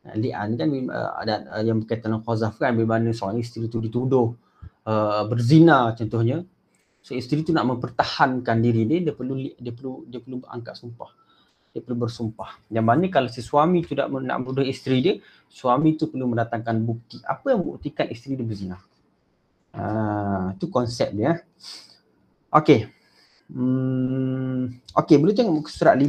Uh, 0.00 0.16
li'an 0.16 0.56
kan 0.56 0.68
uh, 0.88 1.10
ada 1.20 1.34
uh, 1.60 1.62
yang 1.64 1.84
berkaitan 1.84 2.16
dengan 2.16 2.24
qazaf 2.24 2.56
kan. 2.56 2.72
Bila 2.72 2.96
mana 2.96 3.12
seorang 3.12 3.36
isteri 3.36 3.68
tu 3.68 3.84
dituduh 3.84 4.32
uh, 4.88 5.22
berzina 5.28 5.92
contohnya. 5.92 6.40
So 7.04 7.12
isteri 7.12 7.44
tu 7.44 7.52
nak 7.52 7.68
mempertahankan 7.68 8.56
diri 8.64 8.88
dia 8.88 8.98
dia 9.04 9.12
perlu 9.12 9.36
dia 9.60 9.72
perlu 9.76 10.08
dia 10.08 10.20
perlu 10.24 10.40
angkat 10.48 10.72
sumpah. 10.72 11.12
Dia 11.76 11.84
perlu 11.84 12.08
bersumpah. 12.08 12.64
Yang 12.72 12.86
mana 12.88 13.04
kalau 13.12 13.28
si 13.28 13.44
suami 13.44 13.84
tu 13.84 13.92
nak 13.92 14.08
nak 14.08 14.40
menuduh 14.40 14.64
isteri 14.64 15.04
dia 15.04 15.14
suami 15.52 16.00
tu 16.00 16.08
perlu 16.08 16.32
mendatangkan 16.32 16.80
bukti. 16.80 17.20
Apa 17.28 17.52
yang 17.52 17.60
membuktikan 17.60 18.08
isteri 18.08 18.40
dia 18.40 18.46
berzina? 18.48 18.80
Uh, 19.70 20.56
tu 20.56 20.72
konsep 20.72 21.12
dia. 21.12 21.44
Okey 22.50 22.99
hmm, 23.50 24.60
okey 24.96 25.16
boleh 25.18 25.34
tengok 25.34 25.54
muka 25.54 25.70
surat 25.70 25.94
5 25.98 26.06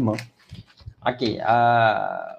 okey 1.10 1.42
uh, 1.42 2.38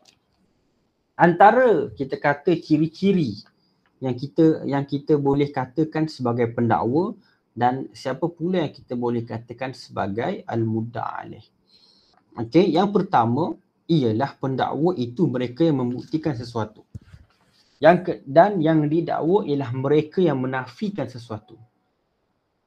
antara 1.18 1.90
kita 1.94 2.16
kata 2.18 2.56
ciri-ciri 2.59 3.42
yang 4.02 4.18
kita 4.18 4.66
yang 4.66 4.82
kita 4.82 5.14
boleh 5.14 5.54
katakan 5.54 6.11
sebagai 6.11 6.50
pendakwa 6.50 7.14
dan 7.54 7.87
siapa 7.94 8.26
pula 8.26 8.64
yang 8.66 8.73
kita 8.75 8.97
boleh 8.97 9.23
katakan 9.23 9.76
sebagai 9.76 10.42
al-mudda' 10.49 11.06
alaih. 11.23 11.47
Okey, 12.35 12.73
yang 12.73 12.88
pertama 12.90 13.54
ialah 13.85 14.32
pendakwa 14.40 14.97
itu 14.97 15.28
mereka 15.28 15.68
yang 15.68 15.85
membuktikan 15.85 16.32
sesuatu. 16.32 16.82
Yang 17.76 17.97
ke, 18.02 18.12
dan 18.25 18.59
yang 18.64 18.88
didakwa 18.88 19.44
ialah 19.44 19.71
mereka 19.76 20.25
yang 20.25 20.40
menafikan 20.40 21.06
sesuatu. 21.06 21.61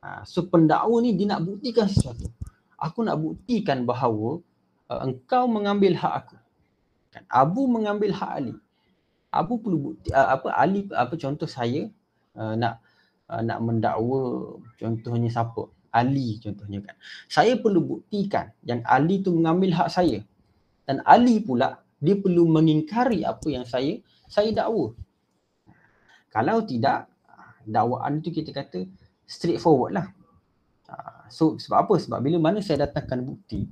Ha, 0.05 0.21
so 0.21 0.45
pendakwa 0.45 1.01
ni 1.01 1.17
dia 1.17 1.33
nak 1.33 1.41
buktikan 1.41 1.89
sesuatu. 1.89 2.29
Aku 2.77 3.01
nak 3.01 3.17
buktikan 3.17 3.89
bahawa 3.89 4.37
uh, 4.93 5.01
engkau 5.01 5.49
mengambil 5.49 5.97
hak 5.97 6.13
aku. 6.21 6.37
Kan? 7.09 7.25
Abu 7.25 7.65
mengambil 7.65 8.13
hak 8.13 8.31
Ali. 8.37 8.53
Abu 9.33 9.57
perlu 9.57 9.77
bukti 9.81 10.13
uh, 10.13 10.37
apa 10.37 10.53
Ali 10.53 10.85
apa 10.93 11.17
contoh 11.17 11.49
saya 11.49 11.89
uh, 12.37 12.53
nak 12.53 12.85
uh, 13.33 13.41
nak 13.41 13.57
mendakwa 13.65 14.53
contohnya 14.77 15.25
siapa? 15.33 15.73
Ali 15.89 16.37
contohnya 16.37 16.85
kan. 16.85 16.95
Saya 17.25 17.57
perlu 17.57 17.81
buktikan 17.81 18.53
yang 18.61 18.85
Ali 18.85 19.25
tu 19.25 19.33
mengambil 19.33 19.73
hak 19.73 19.89
saya. 19.89 20.21
Dan 20.85 21.01
Ali 21.01 21.41
pula 21.41 21.81
dia 21.97 22.13
perlu 22.13 22.45
mengingkari 22.45 23.25
apa 23.25 23.47
yang 23.49 23.65
saya 23.65 23.97
saya 24.29 24.53
dakwa. 24.53 24.93
Kalau 26.29 26.61
tidak 26.61 27.09
dakwaan 27.65 28.21
tu 28.21 28.29
kita 28.29 28.53
kata 28.53 28.85
straightforward 29.25 29.91
lah. 29.97 30.07
So 31.29 31.57
sebab 31.57 31.89
apa? 31.89 31.95
Sebab 31.97 32.21
bila 32.21 32.37
mana 32.37 32.61
saya 32.61 32.85
datangkan 32.85 33.25
bukti, 33.25 33.65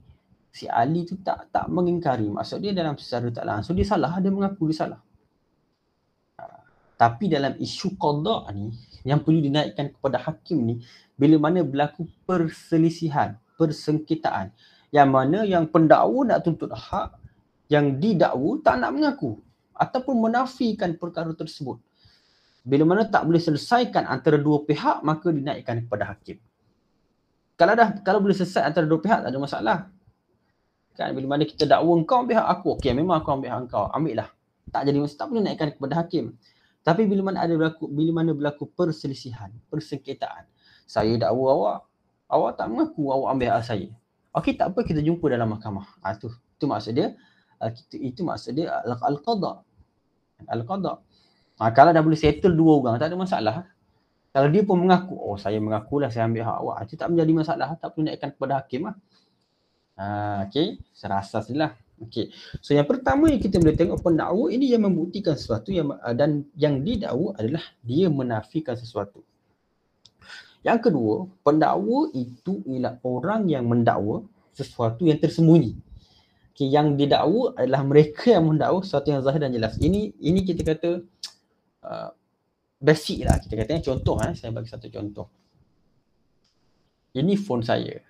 si 0.53 0.69
Ali 0.69 1.01
tu 1.09 1.17
tak 1.17 1.49
tak 1.49 1.65
mengingkari 1.65 2.29
maksud 2.29 2.61
dia 2.61 2.77
dalam 2.77 2.93
secara 2.93 3.25
tak 3.33 3.41
langsung 3.41 3.73
dia 3.73 3.89
salah 3.89 4.13
dia 4.21 4.29
mengaku 4.29 4.69
dia 4.69 4.85
salah 4.85 5.01
ha, 6.37 6.61
tapi 6.93 7.25
dalam 7.25 7.57
isu 7.57 7.97
qada 7.97 8.53
ni 8.53 8.69
yang 9.01 9.25
perlu 9.25 9.41
dinaikkan 9.41 9.89
kepada 9.97 10.21
hakim 10.21 10.61
ni 10.61 10.75
bila 11.17 11.49
mana 11.49 11.65
berlaku 11.65 12.05
perselisihan 12.29 13.33
persengketaan 13.57 14.53
yang 14.93 15.09
mana 15.09 15.41
yang 15.41 15.65
pendakwa 15.65 16.21
nak 16.21 16.45
tuntut 16.45 16.69
hak 16.69 17.17
yang 17.73 17.97
didakwa 17.97 18.61
tak 18.61 18.77
nak 18.77 18.93
mengaku 18.93 19.41
ataupun 19.73 20.21
menafikan 20.21 20.93
perkara 20.93 21.33
tersebut 21.33 21.81
bila 22.63 22.83
mana 22.87 23.03
tak 23.07 23.27
boleh 23.27 23.43
selesaikan 23.43 24.07
antara 24.07 24.39
dua 24.39 24.63
pihak 24.63 25.03
maka 25.03 25.29
dinaikkan 25.29 25.83
kepada 25.83 26.15
hakim 26.15 26.39
kalau 27.59 27.75
dah 27.75 27.99
kalau 28.01 28.23
boleh 28.23 28.35
selesai 28.35 28.63
antara 28.63 28.87
dua 28.87 28.99
pihak 29.03 29.19
tak 29.23 29.29
ada 29.29 29.39
masalah 29.39 29.77
Kan 30.93 31.17
bila 31.17 31.37
mana 31.37 31.43
kita 31.49 31.65
dakwa 31.65 31.97
kau 32.05 32.21
ambil 32.21 32.37
hak 32.37 32.47
aku, 32.61 32.77
okey 32.77 32.93
memang 32.93 33.17
aku 33.17 33.33
ambil 33.33 33.49
hak 33.49 33.61
kau, 33.65 33.89
ambil 33.89 34.21
lah. 34.21 34.29
Tak 34.69 34.85
jadi 34.85 34.97
mesti 35.01 35.17
tak 35.17 35.27
boleh 35.33 35.41
naikkan 35.41 35.69
kepada 35.73 35.93
hakim. 36.05 36.37
Tapi 36.85 37.01
bila 37.09 37.33
mana 37.33 37.37
ada 37.41 37.53
berlaku 37.57 37.89
bila 37.89 38.21
mana 38.21 38.31
berlaku 38.37 38.69
perselisihan, 38.69 39.49
persengketaan. 39.73 40.45
Saya 40.85 41.17
dakwa 41.17 41.47
awak, 41.49 41.77
awak 42.29 42.51
tak 42.61 42.67
mengaku 42.69 43.09
awak 43.09 43.29
ambil 43.33 43.49
hak 43.57 43.63
saya. 43.65 43.89
Okey 44.37 44.53
tak 44.53 44.73
apa 44.73 44.85
kita 44.85 45.01
jumpa 45.01 45.25
dalam 45.33 45.49
mahkamah. 45.57 45.97
Ha, 46.05 46.13
tu 46.13 46.29
tu 46.61 46.69
maksud 46.69 46.93
dia 46.93 47.17
kita, 47.57 47.95
itu 47.97 48.21
maksud 48.21 48.53
dia 48.53 48.69
al-qada. 48.85 49.65
Al-qada. 50.45 51.01
Ha, 51.63 51.71
kalau 51.71 51.95
dah 51.95 52.03
boleh 52.03 52.19
settle 52.19 52.59
dua 52.59 52.83
orang 52.83 52.99
tak 52.99 53.07
ada 53.07 53.15
masalah. 53.15 53.55
Kalau 54.35 54.51
dia 54.51 54.67
pun 54.67 54.83
mengaku, 54.83 55.15
oh 55.15 55.39
saya 55.39 55.63
mengakulah 55.63 56.11
saya 56.11 56.27
ambil 56.27 56.43
hak 56.43 56.57
awak. 56.59 56.75
Itu 56.83 56.99
tak 56.99 57.07
menjadi 57.15 57.31
masalah, 57.31 57.67
tak 57.79 57.95
perlu 57.95 58.11
naikkan 58.11 58.35
kepada 58.35 58.59
hakim 58.59 58.91
lah. 58.91 58.95
Ha, 59.95 60.05
okay, 60.43 60.83
secara 60.91 61.23
asas 61.23 61.47
lah. 61.55 61.71
Okay. 62.03 62.35
So 62.59 62.75
yang 62.75 62.83
pertama 62.83 63.31
yang 63.31 63.39
kita 63.39 63.63
boleh 63.63 63.79
tengok 63.79 64.03
pendakwa 64.03 64.51
ini 64.51 64.75
yang 64.75 64.83
membuktikan 64.83 65.39
sesuatu 65.39 65.71
yang 65.71 65.95
dan 66.19 66.43
yang 66.59 66.83
didakwa 66.83 67.31
adalah 67.39 67.63
dia 67.79 68.11
menafikan 68.11 68.75
sesuatu. 68.75 69.23
Yang 70.67 70.91
kedua, 70.91 71.31
pendakwa 71.47 72.11
itu 72.11 72.59
ialah 72.67 72.99
orang 73.07 73.47
yang 73.47 73.63
mendakwa 73.63 74.27
sesuatu 74.51 75.07
yang 75.07 75.15
tersembunyi. 75.15 75.79
Okay, 76.51 76.67
yang 76.67 76.99
didakwa 76.99 77.55
adalah 77.55 77.87
mereka 77.87 78.35
yang 78.35 78.51
mendakwa 78.51 78.83
sesuatu 78.83 79.07
yang 79.15 79.23
zahir 79.23 79.39
dan 79.39 79.55
jelas. 79.55 79.79
Ini 79.79 80.11
ini 80.19 80.39
kita 80.43 80.61
kata 80.67 81.05
uh, 81.83 82.09
basic 82.79 83.27
lah 83.27 83.37
kita 83.39 83.53
kata. 83.59 83.83
Contoh 83.83 84.17
eh, 84.23 84.33
saya 84.33 84.51
bagi 84.55 84.71
satu 84.71 84.87
contoh. 84.87 85.27
Ini 87.13 87.37
phone 87.37 87.61
saya 87.61 88.01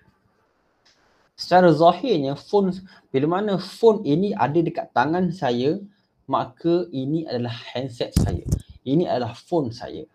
secara 1.34 1.74
zahirnya 1.74 2.38
phone 2.38 2.70
bila 3.10 3.38
mana 3.38 3.58
phone 3.58 4.06
ini 4.06 4.30
ada 4.38 4.54
dekat 4.54 4.94
tangan 4.94 5.34
saya 5.34 5.82
maka 6.30 6.86
ini 6.94 7.26
adalah 7.26 7.50
handset 7.74 8.14
saya 8.14 8.46
ini 8.86 9.02
adalah 9.02 9.34
phone 9.34 9.74
saya 9.74 10.06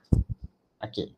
okey 0.80 1.12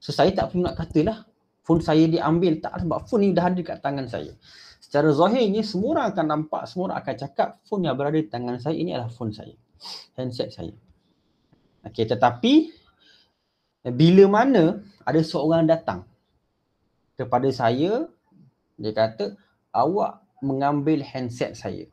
so 0.00 0.08
saya 0.08 0.32
tak 0.32 0.50
perlu 0.50 0.64
nak 0.64 0.72
katalah 0.80 1.28
phone 1.60 1.84
saya 1.84 2.08
diambil 2.08 2.64
tak 2.64 2.80
sebab 2.80 3.04
phone 3.04 3.28
ni 3.28 3.36
dah 3.36 3.44
ada 3.52 3.60
dekat 3.60 3.84
tangan 3.84 4.08
saya 4.08 4.32
secara 4.80 5.12
zahirnya 5.14 5.62
semua 5.62 5.94
orang 5.94 6.06
akan 6.10 6.26
nampak, 6.26 6.62
semua 6.66 6.90
orang 6.90 6.98
akan 7.04 7.14
cakap 7.14 7.48
phone 7.68 7.86
yang 7.86 7.94
berada 7.94 8.18
di 8.18 8.26
tangan 8.26 8.56
saya 8.58 8.74
ini 8.74 8.90
adalah 8.90 9.12
phone 9.12 9.30
saya. 9.30 9.54
Handset 10.18 10.50
saya. 10.50 10.74
Okey, 11.86 12.04
tetapi 12.04 12.52
bila 13.88 14.28
mana 14.28 14.84
ada 15.04 15.20
seorang 15.24 15.64
datang 15.64 16.04
kepada 17.16 17.48
saya, 17.48 18.08
dia 18.76 18.92
kata, 18.92 19.36
awak 19.72 20.20
mengambil 20.44 21.00
handset 21.04 21.56
saya. 21.56 21.88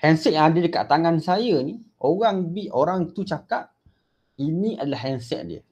Handset 0.00 0.36
yang 0.36 0.50
ada 0.52 0.58
dekat 0.60 0.84
tangan 0.88 1.20
saya 1.20 1.60
ni, 1.60 1.80
orang 2.00 2.52
bi 2.52 2.68
orang 2.72 3.12
tu 3.12 3.22
cakap 3.22 3.72
ini 4.40 4.76
adalah 4.80 5.00
handset 5.04 5.42
dia. 5.46 5.62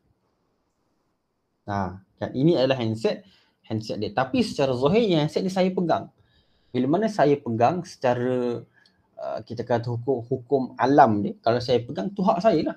Ha, 1.69 1.99
kan 2.21 2.31
ini 2.37 2.57
adalah 2.57 2.79
handset 2.79 3.25
handset 3.67 4.01
dia. 4.01 4.13
Tapi 4.13 4.45
secara 4.45 4.77
zahirnya 4.77 5.25
handset 5.25 5.43
ni 5.45 5.53
saya 5.53 5.69
pegang. 5.73 6.13
Bila 6.71 6.87
mana 6.87 7.11
saya 7.11 7.35
pegang 7.35 7.83
secara 7.83 8.63
uh, 9.21 9.39
kita 9.45 9.63
kata 9.63 9.93
hukum 9.93 10.25
hukum 10.25 10.63
alam 10.81 11.21
ni, 11.21 11.37
kalau 11.45 11.61
saya 11.61 11.85
pegang 11.85 12.09
tu 12.11 12.25
hak 12.25 12.41
saya 12.41 12.73
lah. 12.73 12.77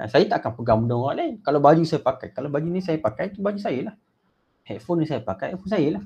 Nah, 0.00 0.08
saya 0.08 0.24
tak 0.26 0.42
akan 0.42 0.52
pegang 0.58 0.78
benda 0.84 0.96
orang 0.96 1.16
lain. 1.20 1.34
Kalau 1.44 1.60
baju 1.60 1.82
saya 1.84 2.00
pakai, 2.00 2.32
kalau 2.34 2.48
baju 2.48 2.66
ni 2.66 2.80
saya 2.80 2.96
pakai, 2.96 3.30
itu 3.30 3.44
baju 3.44 3.60
saya 3.60 3.92
lah. 3.92 3.94
Headphone 4.64 5.04
ni 5.04 5.06
saya 5.06 5.20
pakai, 5.20 5.52
headphone 5.52 5.72
saya 5.72 5.88
lah. 6.00 6.04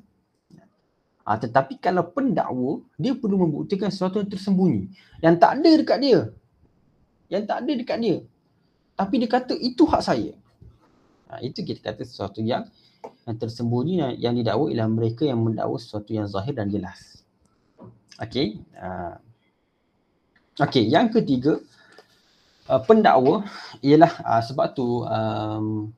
Ha, 1.24 1.40
tetapi 1.40 1.80
kalau 1.80 2.04
pendakwa, 2.12 2.84
dia 3.00 3.16
perlu 3.16 3.48
membuktikan 3.48 3.88
sesuatu 3.88 4.20
yang 4.20 4.28
tersembunyi. 4.28 4.92
Yang 5.24 5.34
tak 5.40 5.50
ada 5.56 5.70
dekat 5.72 5.98
dia. 6.04 6.20
Yang 7.32 7.42
tak 7.48 7.56
ada 7.64 7.72
dekat 7.72 7.98
dia. 8.02 8.16
Tapi 8.92 9.14
dia 9.22 9.30
kata, 9.30 9.54
itu 9.56 9.82
hak 9.88 10.02
saya. 10.04 10.36
Ha, 11.32 11.40
itu 11.40 11.64
kita 11.64 11.80
kata 11.80 12.04
sesuatu 12.04 12.44
yang 12.44 12.68
yang 13.24 13.36
tersembunyi 13.40 13.94
yang, 14.00 14.12
yang 14.20 14.34
didakwa 14.36 14.68
ialah 14.68 14.88
mereka 14.88 15.24
yang 15.24 15.40
mendakwa 15.40 15.80
sesuatu 15.80 16.12
yang 16.12 16.28
zahir 16.28 16.52
dan 16.52 16.68
jelas. 16.68 17.23
Okey. 18.22 18.62
Uh, 18.78 19.18
Okey, 20.54 20.86
yang 20.86 21.10
ketiga, 21.10 21.58
uh, 22.70 22.78
pendakwa 22.86 23.42
ialah 23.82 24.12
uh, 24.22 24.38
sebab 24.38 24.70
tu 24.70 25.02
um, 25.02 25.90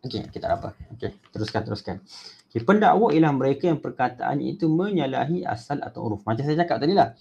okey 0.00 0.32
kita 0.32 0.48
apa. 0.48 0.72
Okey 0.96 1.12
teruskan 1.28 1.60
teruskan. 1.68 1.96
Okay, 2.48 2.64
pendakwa 2.64 3.12
ialah 3.12 3.36
mereka 3.36 3.68
yang 3.68 3.84
perkataan 3.84 4.40
itu 4.40 4.64
menyalahi 4.64 5.44
asal 5.44 5.84
atau 5.84 6.08
uruf. 6.08 6.24
Macam 6.24 6.40
saya 6.48 6.56
cakap 6.64 6.80
tadi 6.80 6.96
lah. 6.96 7.12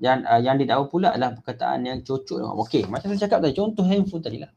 Dan 0.00 0.24
uh, 0.24 0.40
yang 0.40 0.56
didakwa 0.56 0.88
pula 0.88 1.08
adalah 1.12 1.36
perkataan 1.36 1.84
yang 1.84 1.98
cocok 2.00 2.40
okey 2.64 2.88
macam 2.88 3.12
saya 3.12 3.28
cakap 3.28 3.44
tadi 3.44 3.52
contoh 3.52 3.84
handphone 3.84 4.24
tadi 4.24 4.40
lah. 4.40 4.50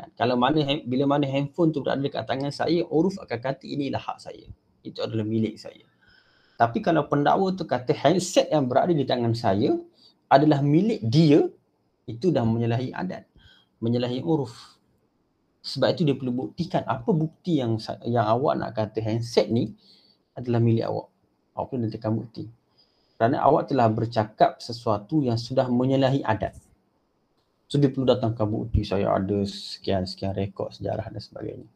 Kan, 0.00 0.08
kalau 0.16 0.40
mana 0.40 0.64
bila 0.84 1.04
mana 1.04 1.28
handphone 1.28 1.76
tu 1.76 1.84
berada 1.84 2.00
dekat 2.00 2.24
tangan 2.24 2.48
saya 2.48 2.88
uruf 2.88 3.20
akan 3.20 3.36
kata 3.36 3.68
inilah 3.68 4.00
hak 4.00 4.16
saya. 4.16 4.48
Itu 4.80 5.04
adalah 5.04 5.28
milik 5.28 5.60
saya 5.60 5.84
tapi 6.56 6.80
kalau 6.80 7.04
pendakwa 7.04 7.52
tu 7.52 7.68
kata 7.68 7.92
handset 7.92 8.48
yang 8.48 8.64
berada 8.64 8.96
di 8.96 9.04
tangan 9.04 9.36
saya 9.36 9.76
adalah 10.32 10.64
milik 10.64 11.04
dia 11.04 11.44
itu 12.08 12.32
dah 12.32 12.42
menyalahi 12.48 12.96
adat, 12.96 13.28
menyalahi 13.78 14.24
uruf. 14.24 14.56
Sebab 15.60 15.92
itu 15.92 16.06
dia 16.06 16.16
perlu 16.16 16.46
buktikan 16.46 16.86
apa 16.86 17.10
bukti 17.10 17.60
yang 17.60 17.76
yang 18.06 18.24
awak 18.24 18.54
nak 18.56 18.70
kata 18.72 19.02
handset 19.02 19.52
ni 19.52 19.74
adalah 20.32 20.62
milik 20.62 20.86
awak. 20.88 21.12
Awak 21.58 21.66
perlu 21.68 21.80
letakkan 21.84 22.12
bukti. 22.16 22.44
Kerana 23.18 23.42
awak 23.44 23.68
telah 23.68 23.88
bercakap 23.92 24.62
sesuatu 24.62 25.20
yang 25.20 25.36
sudah 25.36 25.66
menyalahi 25.68 26.22
adat. 26.22 26.56
So 27.66 27.82
dia 27.82 27.90
perlu 27.90 28.06
datangkan 28.06 28.46
bukti 28.46 28.86
saya 28.86 29.10
ada 29.10 29.42
sekian-sekian 29.42 30.32
rekod 30.38 30.70
sejarah 30.70 31.10
dan 31.10 31.18
sebagainya. 31.18 31.68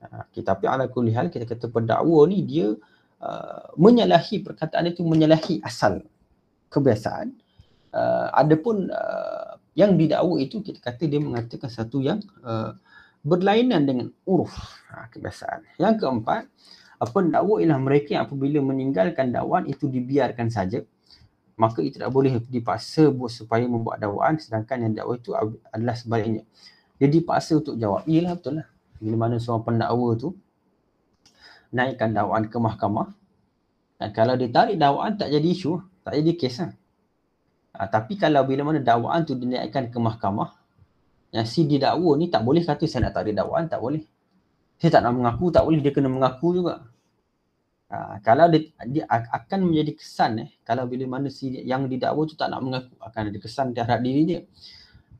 Ha, 0.00 0.24
okay, 0.24 0.40
tapi 0.40 0.64
ala 0.64 0.88
kulihal 0.88 1.28
kita 1.28 1.44
kata 1.44 1.68
pendakwa 1.68 2.24
ni 2.24 2.40
dia 2.40 2.72
uh, 3.20 3.72
menyalahi 3.76 4.42
perkataan 4.44 4.90
itu 4.90 5.04
menyalahi 5.06 5.60
asal 5.64 6.02
kebiasaan 6.72 7.32
uh, 7.94 8.28
ada 8.34 8.54
pun 8.58 8.90
uh, 8.90 9.56
yang 9.78 9.94
didakwa 9.94 10.36
itu 10.42 10.60
kita 10.60 10.82
kata 10.82 11.06
dia 11.06 11.20
mengatakan 11.22 11.70
satu 11.70 12.02
yang 12.02 12.18
uh, 12.42 12.74
berlainan 13.20 13.84
dengan 13.84 14.08
uruf 14.24 14.52
ha, 14.88 15.06
kebiasaan. 15.12 15.76
Yang 15.76 16.04
keempat, 16.04 16.48
apa 17.00 17.10
pendakwa 17.12 17.60
ialah 17.60 17.80
mereka 17.80 18.16
yang 18.16 18.24
apabila 18.24 18.64
meninggalkan 18.64 19.32
dakwaan 19.32 19.68
itu 19.68 19.88
dibiarkan 19.88 20.48
saja 20.48 20.84
maka 21.60 21.84
itu 21.84 22.00
tidak 22.00 22.08
boleh 22.08 22.40
dipaksa 22.48 23.12
supaya 23.28 23.68
membuat 23.68 24.00
dakwaan 24.00 24.40
sedangkan 24.40 24.88
yang 24.88 24.92
dakwa 24.96 25.14
itu 25.20 25.30
adalah 25.68 25.92
sebaliknya. 25.92 26.48
Dia 26.96 27.08
dipaksa 27.12 27.60
untuk 27.60 27.76
jawab. 27.76 28.08
Iyalah 28.08 28.32
betul 28.40 28.64
lah. 28.64 28.66
Bila 28.96 29.16
mana 29.16 29.36
seorang 29.36 29.64
pendakwa 29.68 30.16
tu 30.16 30.32
naikkan 31.70 32.10
dakwaan 32.14 32.50
ke 32.50 32.58
mahkamah 32.58 33.14
dan 34.00 34.16
kalau 34.16 34.32
dia 34.32 34.48
tarik 34.48 34.80
dakwaan 34.80 35.20
tak 35.20 35.28
jadi 35.28 35.44
isu, 35.44 35.76
tak 36.00 36.16
jadi 36.16 36.32
kes 36.32 36.56
lah. 36.64 36.72
Ha, 37.76 37.84
tapi 37.92 38.16
kalau 38.16 38.40
bila 38.48 38.72
mana 38.72 38.80
dakwaan 38.80 39.28
tu 39.28 39.36
dinaikkan 39.36 39.92
ke 39.92 39.98
mahkamah, 40.00 40.56
yang 41.36 41.44
si 41.44 41.68
didakwa 41.68 42.16
ni 42.16 42.32
tak 42.32 42.40
boleh 42.40 42.64
kata 42.64 42.88
saya 42.88 43.06
nak 43.06 43.20
tarik 43.20 43.36
dakwaan, 43.36 43.68
tak 43.68 43.76
boleh. 43.84 44.00
Saya 44.80 44.96
tak 44.96 45.04
nak 45.04 45.20
mengaku, 45.20 45.52
tak 45.52 45.68
boleh. 45.68 45.84
Dia 45.84 45.92
kena 45.92 46.08
mengaku 46.08 46.48
juga. 46.56 46.88
Ha, 47.92 48.24
kalau 48.24 48.48
dia, 48.48 48.72
dia 48.88 49.04
akan 49.04 49.68
menjadi 49.68 49.92
kesan 49.92 50.48
eh, 50.48 50.50
kalau 50.64 50.88
bila 50.88 51.04
mana 51.20 51.28
si 51.28 51.52
yang 51.60 51.84
didakwa 51.84 52.24
tu 52.24 52.40
tak 52.40 52.48
nak 52.48 52.64
mengaku, 52.64 52.96
akan 53.04 53.22
ada 53.28 53.36
kesan 53.36 53.76
terhadap 53.76 54.00
diri 54.00 54.22
dia. 54.24 54.40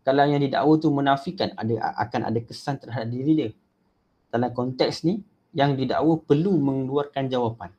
Kalau 0.00 0.24
yang 0.24 0.40
didakwa 0.40 0.72
tu 0.80 0.88
menafikan, 0.88 1.52
ada 1.52 1.92
akan 2.00 2.32
ada 2.32 2.40
kesan 2.40 2.80
terhadap 2.80 3.12
diri 3.12 3.32
dia. 3.36 3.50
Dalam 4.32 4.56
konteks 4.56 5.04
ni, 5.04 5.20
yang 5.50 5.74
didakwa 5.74 6.20
perlu 6.22 6.58
mengeluarkan 6.58 7.26
jawapan. 7.26 7.70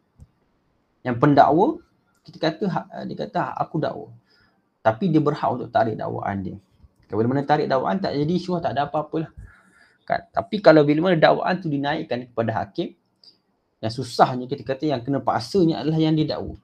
Yang 1.02 1.16
pendakwa, 1.18 1.68
kita 2.22 2.38
kata, 2.38 2.66
dia 3.08 3.16
kata 3.18 3.56
aku 3.58 3.82
dakwa 3.82 4.12
tapi 4.82 5.14
dia 5.14 5.22
berhak 5.22 5.50
untuk 5.54 5.70
tarik 5.70 5.94
dakwaan 5.94 6.42
dia. 6.42 6.58
Kalau 7.06 7.22
mana 7.30 7.46
tarik 7.46 7.70
dakwaan 7.70 8.02
tak 8.02 8.18
jadi 8.18 8.34
isu 8.34 8.58
tak 8.58 8.74
ada 8.74 8.90
apa-apa 8.90 9.16
lah. 9.22 9.32
Kan? 10.10 10.22
Tapi 10.34 10.58
kalau 10.60 10.82
bila 10.82 11.10
mana 11.10 11.22
dakwaan 11.22 11.62
tu 11.62 11.70
dinaikkan 11.70 12.26
kepada 12.34 12.66
hakim, 12.66 12.98
yang 13.82 13.94
susahnya 13.94 14.46
kita 14.50 14.66
kata 14.66 14.90
yang 14.90 15.02
kena 15.06 15.22
paksanya 15.22 15.86
adalah 15.86 16.02
yang 16.02 16.18
didakwa. 16.18 16.58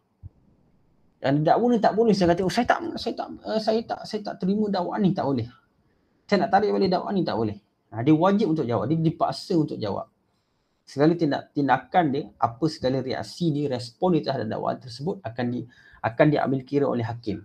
Yang 1.21 1.33
didakwa 1.45 1.65
ni 1.69 1.77
tak 1.81 1.93
boleh 1.93 2.13
saya 2.13 2.27
kata 2.33 2.41
oh, 2.45 2.53
saya 2.53 2.65
tak 2.65 2.79
saya 2.97 3.13
tak 3.13 3.27
uh, 3.41 3.59
saya 3.61 3.79
tak 3.85 3.99
saya 4.05 4.19
tak 4.21 4.35
terima 4.41 4.65
dakwaan 4.69 5.01
ni 5.05 5.13
tak 5.13 5.25
boleh. 5.29 5.47
Saya 6.25 6.37
nak 6.45 6.49
tarik 6.57 6.73
balik 6.73 6.89
dakwaan 6.89 7.13
ni 7.13 7.23
tak 7.23 7.37
boleh. 7.37 7.57
Ha, 7.87 8.03
dia 8.03 8.11
wajib 8.11 8.51
untuk 8.51 8.65
jawab, 8.67 8.91
dia 8.91 8.99
dipaksa 8.99 9.53
untuk 9.55 9.79
jawab. 9.79 10.11
Segala 10.87 11.19
tindak, 11.19 11.51
tindakan 11.51 12.15
dia, 12.15 12.23
apa 12.39 12.65
segala 12.71 13.03
reaksi 13.03 13.51
dia, 13.51 13.67
respon 13.67 14.15
dia 14.15 14.31
terhadap 14.31 14.55
dakwaan 14.55 14.79
tersebut 14.79 15.19
akan 15.19 15.45
di 15.51 15.59
akan 15.99 16.25
diambil 16.31 16.59
kira 16.63 16.87
oleh 16.87 17.03
hakim 17.03 17.43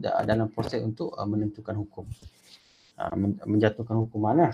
dalam 0.00 0.48
proses 0.48 0.80
untuk 0.80 1.12
uh, 1.12 1.28
menentukan 1.28 1.76
hukum. 1.76 2.08
Uh, 2.96 3.14
menjatuhkan 3.44 3.92
hukuman 4.08 4.48
lah. 4.48 4.52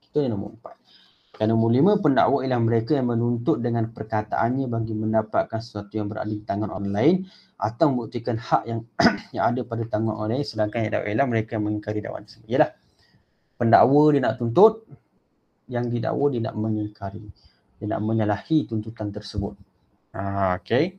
Itu 0.00 0.24
yang 0.24 0.40
nombor 0.40 0.56
empat. 0.56 0.74
Yang 1.38 1.48
nombor 1.52 1.70
lima, 1.70 1.92
pendakwa 2.00 2.38
ialah 2.40 2.60
mereka 2.64 2.96
yang 2.96 3.12
menuntut 3.12 3.60
dengan 3.60 3.92
perkataannya 3.92 4.64
bagi 4.64 4.96
mendapatkan 4.96 5.60
sesuatu 5.60 5.92
yang 5.92 6.08
berada 6.08 6.32
di 6.32 6.40
tangan 6.42 6.72
orang 6.72 6.88
lain 6.88 7.16
atau 7.60 7.92
membuktikan 7.92 8.40
hak 8.40 8.62
yang 8.64 8.80
yang 9.36 9.44
ada 9.44 9.60
pada 9.60 9.84
tangan 9.84 10.16
orang 10.16 10.40
lain 10.40 10.46
sedangkan 10.48 10.88
yang 10.88 10.92
dakwa 10.96 11.08
ialah 11.12 11.26
mereka 11.28 11.50
yang 11.60 11.64
mengingkari 11.68 12.00
dakwaan 12.00 12.24
tersebut. 12.24 12.48
Yalah. 12.48 12.72
Pendakwa 13.58 14.02
dia 14.14 14.20
nak 14.24 14.34
tuntut, 14.40 14.86
yang 15.68 15.86
didakwa 15.92 16.26
dia 16.32 16.40
nak 16.48 16.56
mengingkari. 16.56 17.22
Dia 17.78 17.86
nak 17.94 18.02
menyalahi 18.02 18.66
tuntutan 18.66 19.14
tersebut. 19.14 19.54
Ah, 20.12 20.58
okay. 20.58 20.98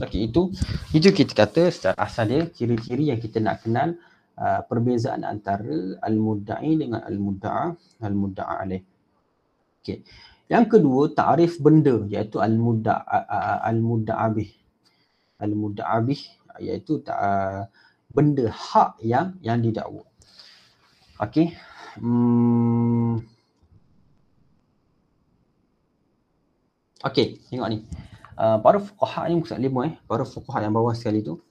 Okey 0.00 0.32
itu 0.32 0.50
itu 0.96 1.08
kita 1.12 1.32
kata 1.36 1.62
secara 1.70 1.94
asal 2.00 2.26
dia 2.30 2.42
ciri-ciri 2.50 3.12
yang 3.12 3.20
kita 3.20 3.38
nak 3.38 3.62
kenal 3.62 3.94
uh, 4.40 4.64
perbezaan 4.66 5.22
antara 5.22 6.00
al-mudda'i 6.02 6.74
dengan 6.80 7.04
al-mudda'a 7.04 7.64
al-mudda'a 8.02 8.54
alaih. 8.66 8.82
Okey. 9.80 10.02
Yang 10.50 10.64
kedua 10.74 11.02
takrif 11.14 11.62
benda 11.62 12.02
iaitu 12.10 12.42
al-mudda'a 12.42 13.62
al-mudda'a 13.70 14.26
bih. 14.34 14.50
Al-mudda'a 15.38 15.96
bih 16.02 16.22
iaitu 16.58 17.04
uh, 17.06 17.62
benda 18.10 18.50
hak 18.50 18.98
yang 19.06 19.38
yang 19.44 19.62
didakwa. 19.62 20.02
Okey. 21.20 21.54
Hmm. 22.00 23.22
Okey, 27.00 27.40
tengok 27.48 27.68
ni. 27.72 27.78
Uh, 28.36 28.60
para 28.60 28.76
fuqaha 28.76 29.28
ni 29.28 29.40
maksud 29.40 29.60
lima 29.60 29.80
eh 29.88 29.94
para 30.08 30.24
fuqaha 30.24 30.64
yang 30.64 30.72
bawah 30.72 30.96
sekali 30.96 31.20
tu 31.20 31.44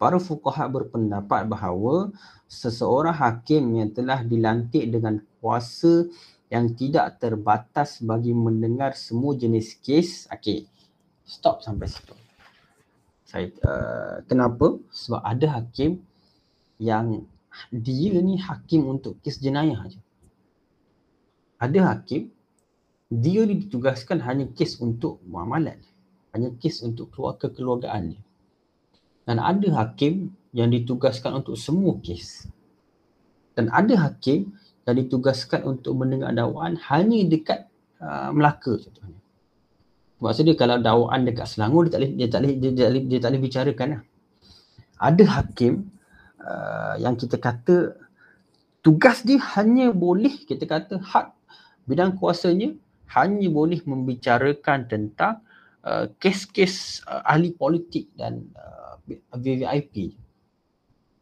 para 0.00 0.16
fuqaha 0.16 0.68
berpendapat 0.72 1.44
bahawa 1.44 2.16
seseorang 2.48 3.12
hakim 3.12 3.76
yang 3.76 3.92
telah 3.92 4.24
dilantik 4.24 4.88
dengan 4.88 5.20
kuasa 5.40 6.08
yang 6.48 6.72
tidak 6.76 7.20
terbatas 7.20 8.00
bagi 8.00 8.32
mendengar 8.32 8.96
semua 8.96 9.36
jenis 9.36 9.76
kes 9.84 10.28
okey 10.32 10.68
stop 11.24 11.64
sampai 11.64 11.88
situ. 11.88 12.16
Saya 13.24 13.48
uh, 13.64 14.16
kenapa? 14.28 14.80
Sebab 14.92 15.20
ada 15.24 15.60
hakim 15.60 16.00
yang 16.76 17.24
dia 17.72 18.16
ni 18.20 18.36
hakim 18.36 18.84
untuk 18.84 19.16
kes 19.24 19.40
jenayah 19.40 19.80
aja. 19.80 20.00
Ada 21.56 21.96
hakim 21.96 22.32
dia 23.12 23.44
ditugaskan 23.44 24.24
hanya 24.24 24.48
kes 24.52 24.80
untuk 24.80 25.20
muamalat. 25.28 25.80
Hanya 26.34 26.50
kes 26.58 26.82
untuk 26.82 27.14
keluarga 27.14 27.46
kekeluargaan 27.46 28.16
dia. 28.16 28.22
Dan 29.24 29.40
ada 29.40 29.68
hakim 29.84 30.34
yang 30.52 30.68
ditugaskan 30.70 31.40
untuk 31.42 31.56
semua 31.56 31.96
kes. 32.02 32.48
Dan 33.54 33.70
ada 33.70 34.10
hakim 34.10 34.52
yang 34.84 34.96
ditugaskan 35.00 35.64
untuk 35.64 35.96
mendengar 35.96 36.34
dakwaan 36.34 36.76
hanya 36.90 37.24
dekat 37.24 37.70
uh, 38.02 38.34
Melaka 38.34 38.76
contohnya. 38.76 39.20
Maksudnya 40.20 40.54
kalau 40.56 40.76
dakwaan 40.80 41.24
dekat 41.24 41.46
Selangor 41.48 41.88
dia 41.88 41.96
tak 41.96 42.00
boleh 42.02 42.12
dia 42.16 42.28
tak 42.28 42.40
boleh 42.42 42.54
dia, 42.56 42.70
dia, 42.72 42.86
dia, 42.90 43.02
dia 43.04 43.18
tak 43.20 43.28
boleh 43.32 43.42
bicarakan 43.42 43.88
lah. 43.88 44.02
Ada 45.00 45.24
hakim 45.40 45.72
uh, 46.42 46.94
yang 47.00 47.14
kita 47.16 47.36
kata 47.40 47.76
tugas 48.84 49.24
dia 49.24 49.40
hanya 49.56 49.90
boleh 49.90 50.44
kita 50.44 50.68
kata 50.68 51.00
hak 51.00 51.32
bidang 51.88 52.16
kuasanya 52.20 52.76
hanya 53.14 53.48
boleh 53.48 53.80
membicarakan 53.86 54.90
tentang 54.90 55.40
uh, 55.86 56.10
kes-kes 56.18 57.06
uh, 57.06 57.22
ahli 57.22 57.54
politik 57.54 58.10
dan 58.18 58.42
uh, 58.58 58.98
VVIP. 59.36 60.18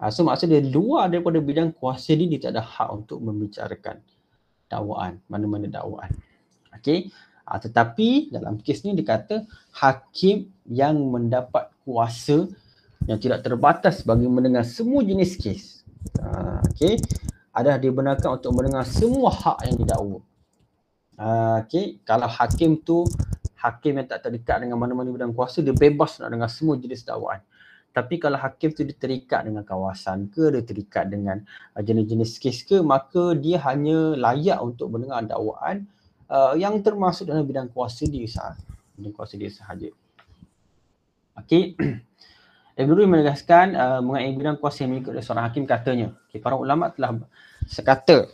Uh, 0.01 0.11
so 0.11 0.25
maksudnya 0.25 0.59
luar 0.65 1.13
daripada 1.13 1.39
bidang 1.39 1.71
kuasa 1.77 2.17
dia, 2.17 2.27
dia 2.27 2.41
tak 2.49 2.59
ada 2.59 2.65
hak 2.65 2.89
untuk 2.91 3.19
membicarakan 3.21 4.01
dakwaan, 4.73 5.21
mana-mana 5.29 5.69
dakwaan. 5.69 6.11
Okay. 6.81 7.13
Uh, 7.45 7.59
tetapi 7.61 8.33
dalam 8.33 8.57
kes 8.63 8.87
ni 8.87 8.97
dia 8.97 9.19
kata 9.19 9.45
hakim 9.77 10.49
yang 10.65 10.97
mendapat 10.97 11.69
kuasa 11.85 12.49
yang 13.11 13.19
tidak 13.19 13.43
terbatas 13.43 14.07
bagi 14.07 14.31
mendengar 14.31 14.65
semua 14.65 15.03
jenis 15.05 15.37
kes. 15.37 15.83
Uh, 16.23 16.63
okay. 16.71 16.97
Adalah 17.53 17.77
dibenarkan 17.77 18.41
untuk 18.41 18.57
mendengar 18.57 18.89
semua 18.89 19.29
hak 19.29 19.69
yang 19.69 19.77
didakwa. 19.77 20.25
Uh, 21.17 21.61
okay. 21.63 22.01
Kalau 22.03 22.29
hakim 22.29 22.81
tu 22.81 23.05
hakim 23.61 24.01
yang 24.01 24.09
tak 24.11 24.27
terikat 24.27 24.59
dengan 24.59 24.75
mana-mana 24.81 25.09
bidang 25.13 25.31
kuasa 25.31 25.63
dia 25.63 25.71
bebas 25.71 26.19
nak 26.19 26.35
dengar 26.35 26.51
semua 26.51 26.75
jenis 26.81 27.07
dakwaan. 27.07 27.41
Tapi 27.93 28.17
kalau 28.17 28.41
hakim 28.41 28.73
tu 28.73 28.89
dia 28.89 28.97
terikat 28.97 29.45
dengan 29.45 29.63
kawasan 29.69 30.33
ke, 30.33 30.49
dia 30.49 30.65
terikat 30.65 31.13
dengan 31.13 31.45
uh, 31.77 31.83
jenis-jenis 31.85 32.41
kes 32.41 32.65
ke, 32.65 32.81
maka 32.81 33.37
dia 33.37 33.61
hanya 33.69 34.17
layak 34.17 34.59
untuk 34.65 34.89
mendengar 34.89 35.21
dakwaan 35.29 35.85
uh, 36.33 36.57
yang 36.57 36.81
termasuk 36.81 37.29
dalam 37.29 37.45
bidang 37.45 37.69
kuasa 37.69 38.09
dia 38.09 38.25
sah. 38.25 38.57
Bidang 38.97 39.13
kuasa 39.13 39.37
dia 39.37 39.53
sahaja. 39.53 39.93
Okey. 41.37 41.77
Ibn 42.73 42.89
Rui 42.89 43.05
menegaskan 43.05 43.77
uh, 43.77 44.01
mengenai 44.01 44.33
bidang 44.33 44.57
kuasa 44.57 44.89
yang 44.89 44.97
mengikut 44.97 45.21
seorang 45.21 45.53
hakim 45.53 45.69
katanya. 45.69 46.17
Okay, 46.33 46.41
para 46.41 46.57
ulama 46.57 46.89
telah 46.89 47.21
sekata 47.69 48.33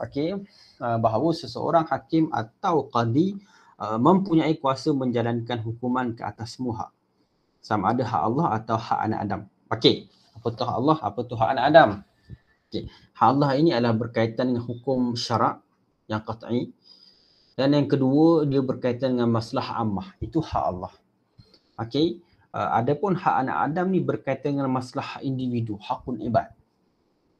okay, 0.00 0.32
Uh, 0.32 0.69
bahawa 0.80 1.36
seseorang 1.36 1.84
hakim 1.84 2.32
atau 2.32 2.88
qadi 2.88 3.36
uh, 3.80 3.98
mempunyai 4.00 4.56
kuasa 4.60 4.92
menjalankan 4.92 5.60
hukuman 5.64 6.12
ke 6.12 6.22
atas 6.24 6.56
semua 6.56 6.86
hak. 6.86 6.90
Sama 7.60 7.92
ada 7.92 8.04
hak 8.04 8.22
Allah 8.24 8.46
atau 8.56 8.76
hak 8.76 9.00
anak 9.04 9.18
Adam. 9.24 9.40
Okey, 9.68 10.08
apa 10.36 10.46
tu 10.52 10.62
hak 10.64 10.76
Allah, 10.76 10.98
apa 11.00 11.20
tu 11.24 11.34
hak 11.36 11.48
anak 11.56 11.64
Adam? 11.68 11.90
Okey, 12.68 12.82
hak 12.88 13.28
Allah 13.36 13.50
ini 13.56 13.70
adalah 13.76 13.96
berkaitan 13.96 14.52
dengan 14.52 14.64
hukum 14.64 15.16
syarak 15.16 15.60
yang 16.08 16.24
qat'i. 16.24 16.72
Dan 17.56 17.76
yang 17.76 17.84
kedua, 17.84 18.48
dia 18.48 18.64
berkaitan 18.64 19.20
dengan 19.20 19.28
masalah 19.28 19.76
ammah. 19.76 20.16
Itu 20.16 20.40
hak 20.40 20.64
Allah. 20.64 20.92
Okey, 21.76 22.24
uh, 22.56 22.80
adapun 22.80 23.16
hak 23.16 23.34
anak 23.44 23.56
Adam 23.68 23.92
ni 23.92 24.00
berkaitan 24.00 24.56
dengan 24.56 24.72
masalah 24.72 25.20
individu, 25.20 25.76
hakul 25.76 26.16
ibad. 26.24 26.48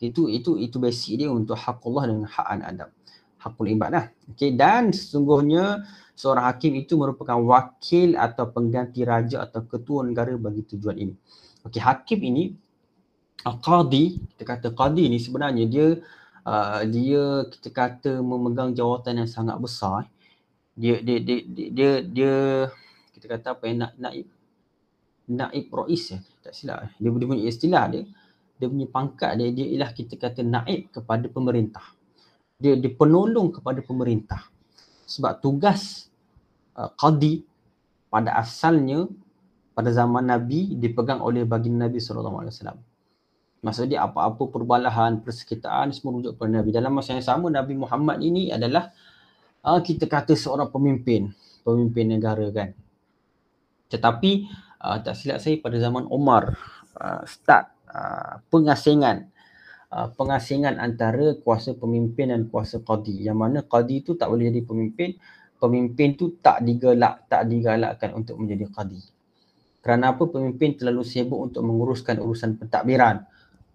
Itu 0.01 0.29
itu 0.33 0.57
itu 0.57 0.77
basic 0.81 1.25
dia 1.25 1.29
untuk 1.29 1.57
hak 1.57 1.81
Allah 1.85 2.05
dengan 2.09 2.29
hak 2.29 2.47
anak 2.49 2.69
Adam 2.73 2.91
hakul 3.41 3.67
ibad 3.73 3.91
lah. 3.91 4.07
Okay. 4.37 4.53
Dan 4.53 4.93
sesungguhnya 4.93 5.85
seorang 6.15 6.47
hakim 6.53 6.77
itu 6.77 6.95
merupakan 7.01 7.41
wakil 7.41 8.15
atau 8.15 8.45
pengganti 8.53 9.03
raja 9.03 9.49
atau 9.49 9.65
ketua 9.65 10.05
negara 10.05 10.37
bagi 10.37 10.63
tujuan 10.77 10.97
ini. 11.01 11.15
Okay. 11.65 11.81
Hakim 11.81 12.21
ini, 12.23 12.53
qadi, 13.41 14.21
kita 14.37 14.43
kata 14.45 14.69
qadi 14.77 15.09
ni 15.09 15.19
sebenarnya 15.19 15.65
dia 15.65 15.87
uh, 16.45 16.85
dia 16.85 17.49
kita 17.49 17.69
kata 17.73 18.13
memegang 18.21 18.77
jawatan 18.77 19.25
yang 19.25 19.31
sangat 19.31 19.57
besar. 19.57 20.05
Dia 20.77 21.01
dia 21.01 21.19
dia 21.21 21.39
dia, 21.45 21.69
dia, 21.73 21.91
dia 22.05 22.35
kita 23.21 23.37
kata 23.37 23.47
apa 23.53 23.65
yang 23.69 23.85
nak 23.85 23.93
naib 24.01 24.27
naib 25.31 25.67
rais 25.69 26.05
ya 26.11 26.19
tak 26.41 26.57
silap 26.57 26.89
dia, 26.97 27.09
dia 27.13 27.29
punya 27.29 27.45
istilah 27.45 27.85
dia 27.93 28.03
dia 28.57 28.67
punya 28.67 28.89
pangkat 28.89 29.31
dia 29.37 29.49
dia 29.53 29.67
ialah 29.77 29.91
kita 29.93 30.17
kata 30.17 30.41
naib 30.41 30.89
kepada 30.89 31.29
pemerintah 31.29 31.85
dia, 32.61 32.77
dia 32.77 32.93
penolong 32.93 33.51
kepada 33.57 33.81
pemerintah 33.81 34.45
sebab 35.09 35.41
tugas 35.41 36.13
uh, 36.77 36.93
qadi 36.95 37.43
pada 38.13 38.37
asalnya 38.37 39.09
pada 39.73 39.91
zaman 39.97 40.29
Nabi 40.29 40.77
dipegang 40.77 41.25
oleh 41.25 41.49
baginda 41.49 41.89
Nabi 41.89 41.97
SAW. 41.97 42.53
Maksudnya 43.61 44.05
apa-apa 44.05 44.49
perbalahan, 44.49 45.21
persekitaan 45.25 45.93
semua 45.93 46.21
rujuk 46.21 46.37
kepada 46.37 46.61
Nabi. 46.61 46.69
Dalam 46.73 46.93
masa 46.93 47.17
yang 47.17 47.25
sama 47.25 47.49
Nabi 47.49 47.77
Muhammad 47.77 48.21
ini 48.21 48.53
adalah 48.53 48.93
uh, 49.65 49.81
kita 49.81 50.05
kata 50.05 50.37
seorang 50.37 50.69
pemimpin, 50.69 51.33
pemimpin 51.65 52.13
negara 52.13 52.45
kan. 52.53 52.73
Tetapi 53.89 54.31
uh, 54.81 54.99
tak 55.01 55.17
silap 55.17 55.41
saya 55.41 55.57
pada 55.61 55.77
zaman 55.77 56.09
Omar 56.09 56.57
uh, 56.97 57.23
start 57.25 57.73
uh, 57.89 58.41
pengasingan 58.49 59.29
pengasingan 59.91 60.79
antara 60.79 61.35
kuasa 61.43 61.75
pemimpin 61.75 62.31
dan 62.31 62.47
kuasa 62.47 62.79
qadi. 62.79 63.27
Yang 63.27 63.39
mana 63.39 63.59
qadi 63.67 64.07
tu 64.07 64.15
tak 64.15 64.31
boleh 64.31 64.47
jadi 64.47 64.63
pemimpin 64.63 65.19
pemimpin 65.61 66.17
tu 66.17 66.41
tak 66.41 66.65
digalak 66.65 67.29
tak 67.29 67.45
digalakkan 67.47 68.17
untuk 68.17 68.41
menjadi 68.41 68.67
qadi. 68.73 69.01
Kerana 69.85 70.17
apa? 70.17 70.25
Pemimpin 70.25 70.81
terlalu 70.81 71.05
sibuk 71.05 71.53
untuk 71.53 71.63
menguruskan 71.69 72.17
urusan 72.17 72.57
pentadbiran. 72.57 73.21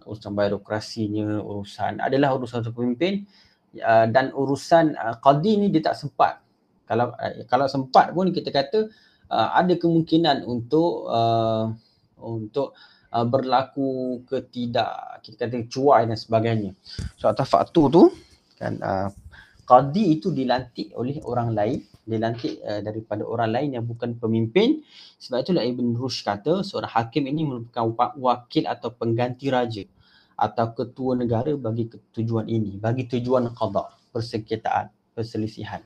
Urusan 0.06 0.34
birokrasinya 0.34 1.41
urusan 1.45 2.01
adalah 2.01 2.34
urusan 2.34 2.65
pemimpin. 2.73 3.30
Uh, 3.75 4.08
dan 4.08 4.32
urusan 4.32 4.95
uh, 4.95 5.19
qadi 5.21 5.62
ni 5.62 5.67
dia 5.69 5.93
tak 5.93 5.99
sempat. 5.99 6.41
Kalau 6.89 7.13
uh, 7.13 7.43
kalau 7.45 7.67
sempat 7.69 8.15
pun 8.15 8.32
kita 8.32 8.49
kata 8.49 8.88
uh, 9.30 9.49
ada 9.51 9.75
kemungkinan 9.75 10.47
untuk 10.47 11.12
uh, 11.12 11.75
untuk 12.21 12.71
uh, 12.71 12.94
berlaku 13.11 14.21
ketidak 14.27 15.21
kita 15.25 15.47
kata 15.47 15.65
cuai 15.71 16.05
dan 16.05 16.17
sebagainya. 16.19 16.71
So 17.17 17.31
atas 17.31 17.47
faktor 17.49 17.85
tu 17.89 18.03
kan 18.55 18.77
uh, 18.79 19.09
qadi 19.65 20.19
itu 20.19 20.29
dilantik 20.29 20.93
oleh 20.95 21.19
orang 21.25 21.57
lain, 21.57 21.81
dilantik 22.05 22.61
uh, 22.61 22.79
daripada 22.85 23.25
orang 23.25 23.49
lain 23.55 23.69
yang 23.79 23.85
bukan 23.87 24.15
pemimpin. 24.19 24.85
Sebab 25.17 25.41
itulah 25.41 25.63
Ibn 25.65 25.95
Rushd 25.97 26.27
kata 26.27 26.61
seorang 26.61 26.91
hakim 26.91 27.25
ini 27.25 27.47
merupakan 27.47 28.13
wakil 28.19 28.69
atau 28.69 28.93
pengganti 28.93 29.47
raja 29.49 29.83
atau 30.35 30.75
ketua 30.75 31.15
negara 31.15 31.55
bagi 31.55 31.87
tujuan 31.87 32.51
ini, 32.51 32.75
bagi 32.75 33.07
tujuan 33.07 33.55
qada, 33.55 33.95
persengketaan, 34.11 35.15
perselisihan. 35.15 35.79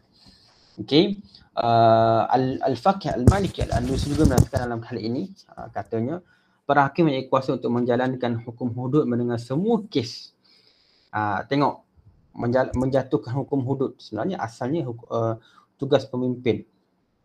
Okey. 0.82 1.22
Uh, 1.60 2.24
Al-Faqih 2.64 3.12
Al-Maliki 3.12 3.68
Al-Andalusi 3.68 4.16
juga 4.16 4.32
mengatakan 4.32 4.72
dalam 4.72 4.82
hal 4.82 4.98
ini 4.98 5.28
uh, 5.54 5.68
katanya 5.76 6.24
para 6.70 6.86
hakim 6.86 7.10
mempunyai 7.10 7.26
kuasa 7.26 7.58
untuk 7.58 7.74
menjalankan 7.74 8.46
hukum 8.46 8.70
hudud 8.78 9.10
mendengar 9.10 9.42
semua 9.42 9.82
kes. 9.90 10.38
Uh, 11.10 11.42
tengok 11.50 11.82
menjal- 12.38 12.70
menjatuhkan 12.78 13.34
hukum 13.42 13.66
hudud 13.66 13.98
sebenarnya 13.98 14.38
asalnya 14.38 14.86
uh, 14.86 15.42
tugas 15.82 16.06
pemimpin. 16.06 16.70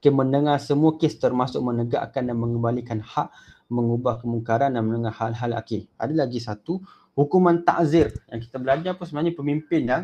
Okay, 0.01 0.09
mendengar 0.09 0.57
semua 0.65 0.97
kes 0.97 1.21
termasuk 1.21 1.61
menegakkan 1.61 2.25
dan 2.25 2.41
mengembalikan 2.41 3.05
hak, 3.05 3.29
mengubah 3.69 4.25
kemungkaran 4.25 4.73
dan 4.73 4.81
mendengar 4.81 5.13
hal-hal 5.13 5.61
okay. 5.61 5.93
Ada 6.01 6.25
lagi 6.25 6.41
satu 6.41 6.81
hukuman 7.13 7.69
takzir 7.69 8.17
yang 8.33 8.41
kita 8.41 8.57
belajar 8.57 8.97
pun 8.97 9.05
sebenarnya 9.05 9.37
pemimpin 9.37 9.83
yang 9.85 10.03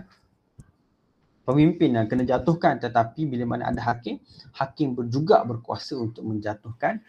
pemimpin 1.49 1.97
yang 1.97 2.07
kena 2.07 2.29
jatuhkan 2.29 2.77
tetapi 2.77 3.25
bila 3.25 3.57
mana 3.57 3.73
ada 3.73 3.81
hakim, 3.89 4.21
hakim 4.53 4.93
juga 5.09 5.41
berkuasa 5.49 5.97
untuk 5.97 6.29
menjatuhkan 6.29 7.01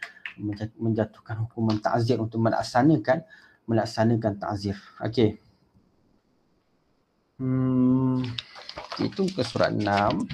menjatuhkan 0.75 1.45
hukuman 1.45 1.77
ta'zir 1.77 2.17
untuk 2.17 2.41
melaksanakan 2.41 3.23
melaksanakan 3.69 4.33
ta'zir. 4.41 4.77
Okey. 4.99 5.37
Hmm, 7.41 8.21
itu 9.01 9.25
ke 9.33 9.41
surat 9.41 9.73
6. 9.73 10.29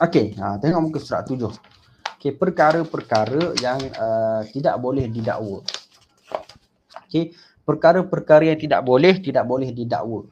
Okey, 0.00 0.34
ha, 0.40 0.56
tengok 0.56 0.82
muka 0.82 0.98
surat 1.02 1.28
7. 1.28 1.52
Okey, 2.16 2.32
perkara-perkara 2.38 3.52
yang 3.60 3.78
uh, 3.98 4.42
tidak 4.48 4.78
boleh 4.80 5.06
didakwa. 5.10 5.60
Okey, 7.06 7.36
perkara-perkara 7.66 8.54
yang 8.54 8.58
tidak 8.58 8.80
boleh 8.86 9.18
tidak 9.20 9.44
boleh 9.44 9.70
didakwa. 9.70 10.24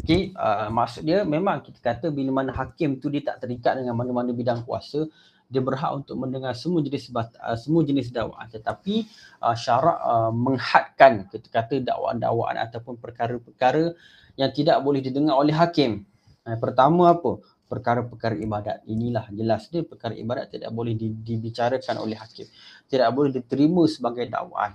Okey, 0.00 0.36
uh, 0.36 0.68
maksud 0.68 1.02
dia 1.04 1.24
memang 1.24 1.64
kita 1.64 1.80
kata 1.80 2.06
bila 2.12 2.44
mana 2.44 2.52
hakim 2.52 3.00
tu 3.00 3.08
dia 3.08 3.24
tak 3.24 3.48
terikat 3.48 3.80
dengan 3.80 3.96
mana-mana 3.96 4.30
bidang 4.32 4.64
kuasa, 4.64 5.08
dia 5.50 5.58
berhak 5.58 5.90
untuk 5.92 6.14
mendengar 6.14 6.54
semua 6.54 6.80
jenis 6.80 7.10
uh, 7.10 7.58
semua 7.58 7.82
jenis 7.82 8.14
dakwaan 8.14 8.46
tetapi 8.46 9.04
uh, 9.42 9.56
syarak 9.58 9.98
uh, 9.98 10.30
menghadkan 10.30 11.26
kita 11.26 11.48
kata 11.50 11.82
dakwaan-dakwaan 11.82 12.56
ataupun 12.70 13.02
perkara-perkara 13.02 13.92
yang 14.38 14.54
tidak 14.54 14.78
boleh 14.80 15.02
didengar 15.02 15.36
oleh 15.36 15.52
hakim 15.52 16.06
Uh, 16.40 16.56
pertama 16.56 17.12
apa? 17.12 17.36
Perkara-perkara 17.68 18.34
ibadat. 18.40 18.82
Inilah 18.88 19.28
jelas 19.30 19.68
dia 19.68 19.84
perkara 19.84 20.16
ibadat 20.16 20.50
tidak 20.50 20.72
boleh 20.72 20.96
di, 20.96 21.12
dibicarakan 21.12 22.00
oleh 22.00 22.16
hakim. 22.16 22.48
Tidak 22.88 23.08
boleh 23.12 23.30
diterima 23.30 23.84
sebagai 23.86 24.26
dakwaan. 24.26 24.74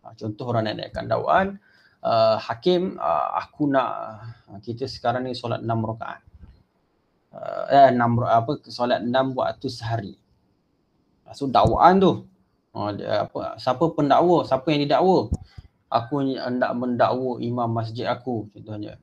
Uh, 0.00 0.14
contoh 0.16 0.48
orang 0.48 0.70
nak 0.70 0.74
naikkan 0.80 1.04
dakwaan, 1.10 1.58
uh, 2.00 2.38
hakim 2.40 2.96
uh, 2.96 3.36
aku 3.42 3.68
nak 3.68 3.88
uh, 4.48 4.58
kita 4.62 4.86
sekarang 4.86 5.26
ni 5.28 5.36
solat 5.36 5.60
6 5.60 5.68
rakaat. 5.68 6.22
Uh, 7.30 7.62
eh 7.70 7.94
6 7.94 8.26
apa 8.26 8.58
solat 8.66 9.06
6 9.06 9.38
waktu 9.38 9.66
sehari. 9.70 10.14
So 11.30 11.46
dakwaan 11.46 12.02
tu. 12.02 12.26
Uh, 12.70 12.94
apa 12.98 13.58
siapa 13.58 13.90
pendakwa, 13.94 14.42
siapa 14.46 14.66
yang 14.74 14.86
didakwa? 14.86 15.30
Aku 15.90 16.22
hendak 16.22 16.70
mendakwa 16.78 17.42
imam 17.42 17.70
masjid 17.70 18.06
aku 18.06 18.46
contohnya. 18.54 18.98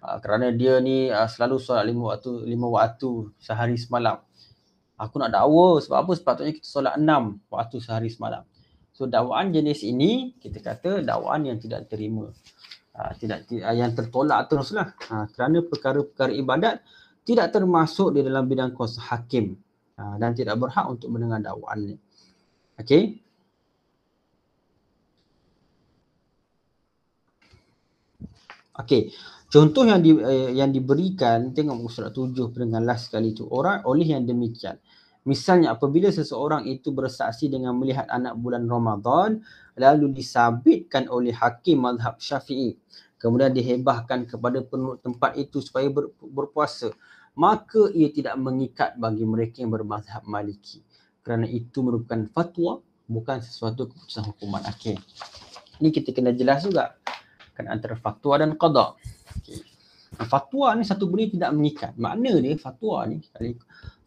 Uh, 0.00 0.16
kerana 0.20 0.52
dia 0.52 0.80
ni 0.80 1.08
uh, 1.08 1.28
selalu 1.28 1.56
solat 1.60 1.84
lima 1.88 2.16
waktu 2.16 2.44
lima 2.48 2.68
waktu 2.68 3.32
sehari 3.40 3.76
semalam. 3.76 4.20
Aku 4.96 5.20
nak 5.20 5.32
dakwa 5.32 5.76
sebab 5.80 6.04
apa? 6.04 6.12
Sepatutnya 6.16 6.52
kita 6.56 6.68
solat 6.68 6.94
enam 6.96 7.40
waktu 7.52 7.80
sehari 7.84 8.08
semalam. 8.08 8.44
So 8.96 9.04
dakwaan 9.04 9.52
jenis 9.52 9.84
ini 9.84 10.36
kita 10.40 10.64
kata 10.64 11.04
dakwaan 11.04 11.48
yang 11.48 11.60
tidak 11.60 11.88
terima. 11.88 12.32
Uh, 12.96 13.12
tidak 13.20 13.44
yang 13.52 13.92
tertolak 13.92 14.48
teruslah. 14.48 14.96
Kerana 15.36 15.64
perkara-perkara 15.64 16.32
ibadat 16.32 16.80
tidak 17.28 17.52
termasuk 17.52 18.16
di 18.16 18.24
dalam 18.24 18.48
bidang 18.48 18.72
kuasa 18.72 19.04
hakim 19.12 19.52
uh, 20.00 20.16
dan 20.16 20.32
tidak 20.32 20.56
berhak 20.56 20.88
untuk 20.88 21.12
mendengar 21.12 21.44
dakwaan 21.44 21.92
ni. 21.92 21.96
Okey. 22.80 23.20
Okey. 28.80 29.12
Contoh 29.48 29.84
yang 29.84 30.00
di, 30.00 30.12
eh, 30.16 30.56
yang 30.56 30.72
diberikan 30.72 31.52
tengok 31.52 31.76
muka 31.76 31.92
surat 31.92 32.12
tujuh 32.16 32.48
dengan 32.52 32.84
last 32.84 33.12
sekali 33.12 33.36
tu 33.36 33.44
orang 33.48 33.84
oleh 33.84 34.08
yang 34.16 34.24
demikian. 34.24 34.80
Misalnya 35.28 35.76
apabila 35.76 36.08
seseorang 36.08 36.64
itu 36.64 36.88
bersaksi 36.96 37.52
dengan 37.52 37.76
melihat 37.76 38.08
anak 38.08 38.40
bulan 38.40 38.64
Ramadan 38.64 39.44
lalu 39.76 40.16
disabitkan 40.16 41.12
oleh 41.12 41.36
hakim 41.36 41.84
mazhab 41.84 42.16
Syafi'i 42.16 42.76
kemudian 43.18 43.50
dihebahkan 43.50 44.30
kepada 44.30 44.62
penduduk 44.62 45.02
tempat 45.02 45.34
itu 45.34 45.58
supaya 45.58 45.90
ber, 45.90 46.14
berpuasa 46.22 46.94
maka 47.38 47.86
ia 47.94 48.10
tidak 48.10 48.34
mengikat 48.34 48.98
bagi 48.98 49.22
mereka 49.22 49.62
yang 49.62 49.70
bermazhab 49.70 50.26
Maliki 50.26 50.82
kerana 51.22 51.46
itu 51.46 51.86
merupakan 51.86 52.26
fatwa 52.34 52.82
bukan 53.06 53.38
sesuatu 53.38 53.86
keputusan 53.86 54.26
hukuman 54.34 54.66
akhir. 54.66 54.98
Ini 55.78 55.94
kita 55.94 56.10
kena 56.10 56.34
jelas 56.34 56.66
juga 56.66 56.98
kan 57.54 57.70
antara 57.70 57.94
fatwa 57.94 58.42
dan 58.42 58.58
qada. 58.58 58.98
Okay. 59.38 59.62
Fatwa 60.26 60.74
ni 60.74 60.82
satu 60.82 61.06
benda 61.06 61.30
tidak 61.30 61.50
mengikat. 61.54 61.92
Makna 61.94 62.42
dia 62.42 62.58
fatwa 62.58 63.06
ni 63.06 63.22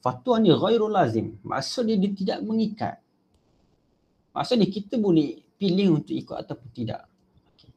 fatwa 0.04 0.36
ni 0.44 0.52
ghairu 0.52 0.92
lazim. 0.92 1.40
Maksud 1.40 1.88
dia, 1.88 1.96
dia 1.96 2.12
tidak 2.12 2.40
mengikat. 2.44 3.00
Maksud 4.36 4.60
dia 4.60 4.68
kita 4.68 5.00
boleh 5.00 5.40
pilih 5.56 6.04
untuk 6.04 6.16
ikut 6.20 6.36
ataupun 6.36 6.70
tidak. 6.76 7.08
Okay. 7.56 7.72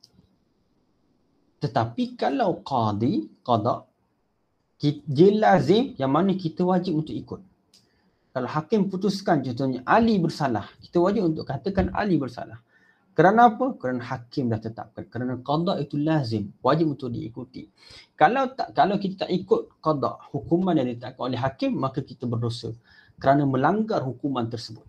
Tetapi 1.63 2.19
kalau 2.19 2.59
qadi, 2.67 3.29
qada, 3.45 3.87
dia 5.07 5.31
lazim 5.33 5.97
yang 5.97 6.13
mana 6.13 6.37
kita 6.37 6.67
wajib 6.67 7.01
untuk 7.01 7.15
ikut. 7.17 7.41
Kalau 8.35 8.49
hakim 8.51 8.91
putuskan 8.91 9.47
contohnya 9.47 9.87
Ali 9.87 10.19
bersalah, 10.19 10.67
kita 10.83 10.99
wajib 10.99 11.31
untuk 11.31 11.47
katakan 11.47 11.95
Ali 11.95 12.19
bersalah. 12.19 12.59
Kerana 13.15 13.55
apa? 13.55 13.79
Kerana 13.79 14.03
hakim 14.03 14.51
dah 14.51 14.59
tetapkan. 14.59 15.07
Kerana 15.07 15.39
qada 15.39 15.79
itu 15.79 15.95
lazim, 15.95 16.51
wajib 16.59 16.99
untuk 16.99 17.15
diikuti. 17.15 17.71
Kalau 18.19 18.51
tak 18.51 18.75
kalau 18.75 18.99
kita 18.99 19.25
tak 19.25 19.31
ikut 19.31 19.79
qada, 19.79 20.19
hukuman 20.35 20.75
yang 20.75 20.91
ditetapkan 20.91 21.31
oleh 21.31 21.39
hakim, 21.39 21.79
maka 21.79 22.03
kita 22.03 22.27
berdosa 22.27 22.75
kerana 23.23 23.47
melanggar 23.47 24.03
hukuman 24.03 24.51
tersebut. 24.51 24.83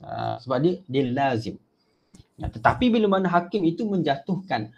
Uh, 0.00 0.40
sebab 0.40 0.58
dia 0.64 0.74
dia 0.88 1.04
lazim. 1.12 1.56
Ya, 2.40 2.48
tetapi 2.48 2.88
bila 2.88 3.06
mana 3.06 3.28
hakim 3.28 3.62
itu 3.68 3.84
menjatuhkan 3.84 4.72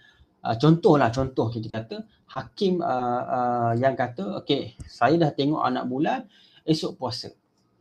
uh, 0.46 0.54
contohlah 0.54 1.10
contoh 1.10 1.50
kita 1.50 1.68
kata 1.74 1.96
hakim 2.38 2.78
uh, 2.78 3.22
uh, 3.26 3.72
yang 3.74 3.98
kata 3.98 4.38
okey 4.46 4.78
saya 4.86 5.18
dah 5.18 5.30
tengok 5.34 5.66
anak 5.66 5.84
bulan 5.90 6.22
esok 6.62 6.94
puasa. 6.98 7.34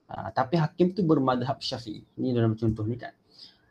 Uh, 0.05 0.29
tapi 0.33 0.57
hakim 0.57 0.93
tu 0.93 1.01
bermadhab 1.01 1.57
syafi'i. 1.61 2.05
Ini 2.17 2.33
dalam 2.33 2.53
contoh 2.53 2.85
ni 2.85 2.97
kan. 2.97 3.13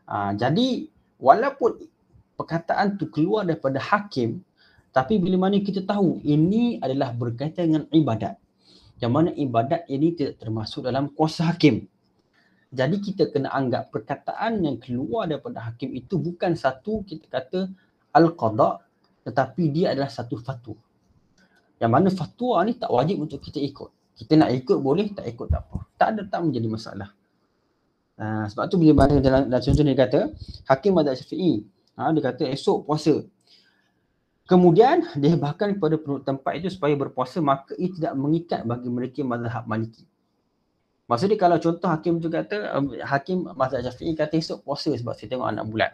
Uh, 0.07 0.35
jadi 0.35 0.91
walaupun 1.19 1.87
perkataan 2.35 2.99
tu 2.99 3.09
keluar 3.09 3.47
daripada 3.47 3.79
hakim 3.79 4.43
tapi 4.95 5.19
bila 5.19 5.49
mana 5.49 5.59
kita 5.59 5.83
tahu 5.83 6.23
ini 6.23 6.79
adalah 6.83 7.15
berkaitan 7.15 7.71
dengan 7.71 7.85
ibadat 7.91 8.35
yang 9.03 9.11
mana 9.15 9.31
ibadat 9.35 9.87
ini 9.91 10.15
tidak 10.15 10.43
termasuk 10.43 10.87
dalam 10.87 11.11
kuasa 11.15 11.51
hakim 11.51 11.87
jadi 12.75 12.97
kita 12.99 13.31
kena 13.31 13.55
anggap 13.55 13.95
perkataan 13.95 14.61
yang 14.67 14.77
keluar 14.83 15.31
daripada 15.31 15.63
hakim 15.71 15.95
itu 15.95 16.19
bukan 16.19 16.59
satu 16.59 17.07
kita 17.07 17.31
kata 17.31 17.71
al-qada 18.13 18.84
tetapi 19.25 19.73
dia 19.73 19.97
adalah 19.97 20.13
satu 20.13 20.37
fatwa. 20.37 20.77
Yang 21.81 21.91
mana 21.91 22.09
fatwa 22.13 22.61
ni 22.69 22.77
tak 22.77 22.93
wajib 22.93 23.25
untuk 23.25 23.41
kita 23.41 23.59
ikut. 23.59 23.91
Kita 24.15 24.33
nak 24.39 24.53
ikut 24.55 24.79
boleh 24.79 25.11
tak 25.11 25.27
ikut 25.27 25.49
tak 25.51 25.67
apa. 25.67 25.79
Tak 25.99 26.09
ada 26.15 26.23
tak 26.29 26.41
menjadi 26.47 26.69
masalah. 26.71 27.11
Ha, 28.15 28.47
sebab 28.47 28.71
tu 28.71 28.79
bila 28.79 29.03
mana 29.05 29.19
dalam, 29.19 29.51
dalam 29.51 29.59
contoh 29.59 29.83
dia 29.83 29.97
kata 29.99 30.21
hakim 30.71 30.95
mazhab 30.95 31.19
syafi'i 31.19 31.67
ha, 31.99 32.15
dia 32.15 32.23
kata 32.23 32.47
esok 32.47 32.87
puasa. 32.87 33.27
Kemudian 34.45 35.03
dia 35.19 35.35
bahkan 35.35 35.75
kepada 35.75 35.99
penduduk 35.99 36.23
tempat 36.23 36.53
itu 36.61 36.69
supaya 36.71 36.95
berpuasa 36.95 37.43
maka 37.43 37.75
ia 37.75 37.91
tidak 37.91 38.13
mengikat 38.15 38.63
bagi 38.63 38.87
mereka 38.87 39.27
mazhab 39.27 39.67
maliki. 39.67 40.07
Maksudnya 41.11 41.37
kalau 41.37 41.59
contoh 41.59 41.89
hakim 41.91 42.23
tu 42.23 42.31
kata 42.31 42.79
um, 42.79 42.95
hakim 43.03 43.51
mazhab 43.51 43.83
syafi'i 43.83 44.15
kata 44.15 44.39
esok 44.39 44.63
puasa 44.63 44.95
sebab 44.95 45.19
saya 45.19 45.35
tengok 45.35 45.49
anak 45.51 45.67
bulan 45.67 45.91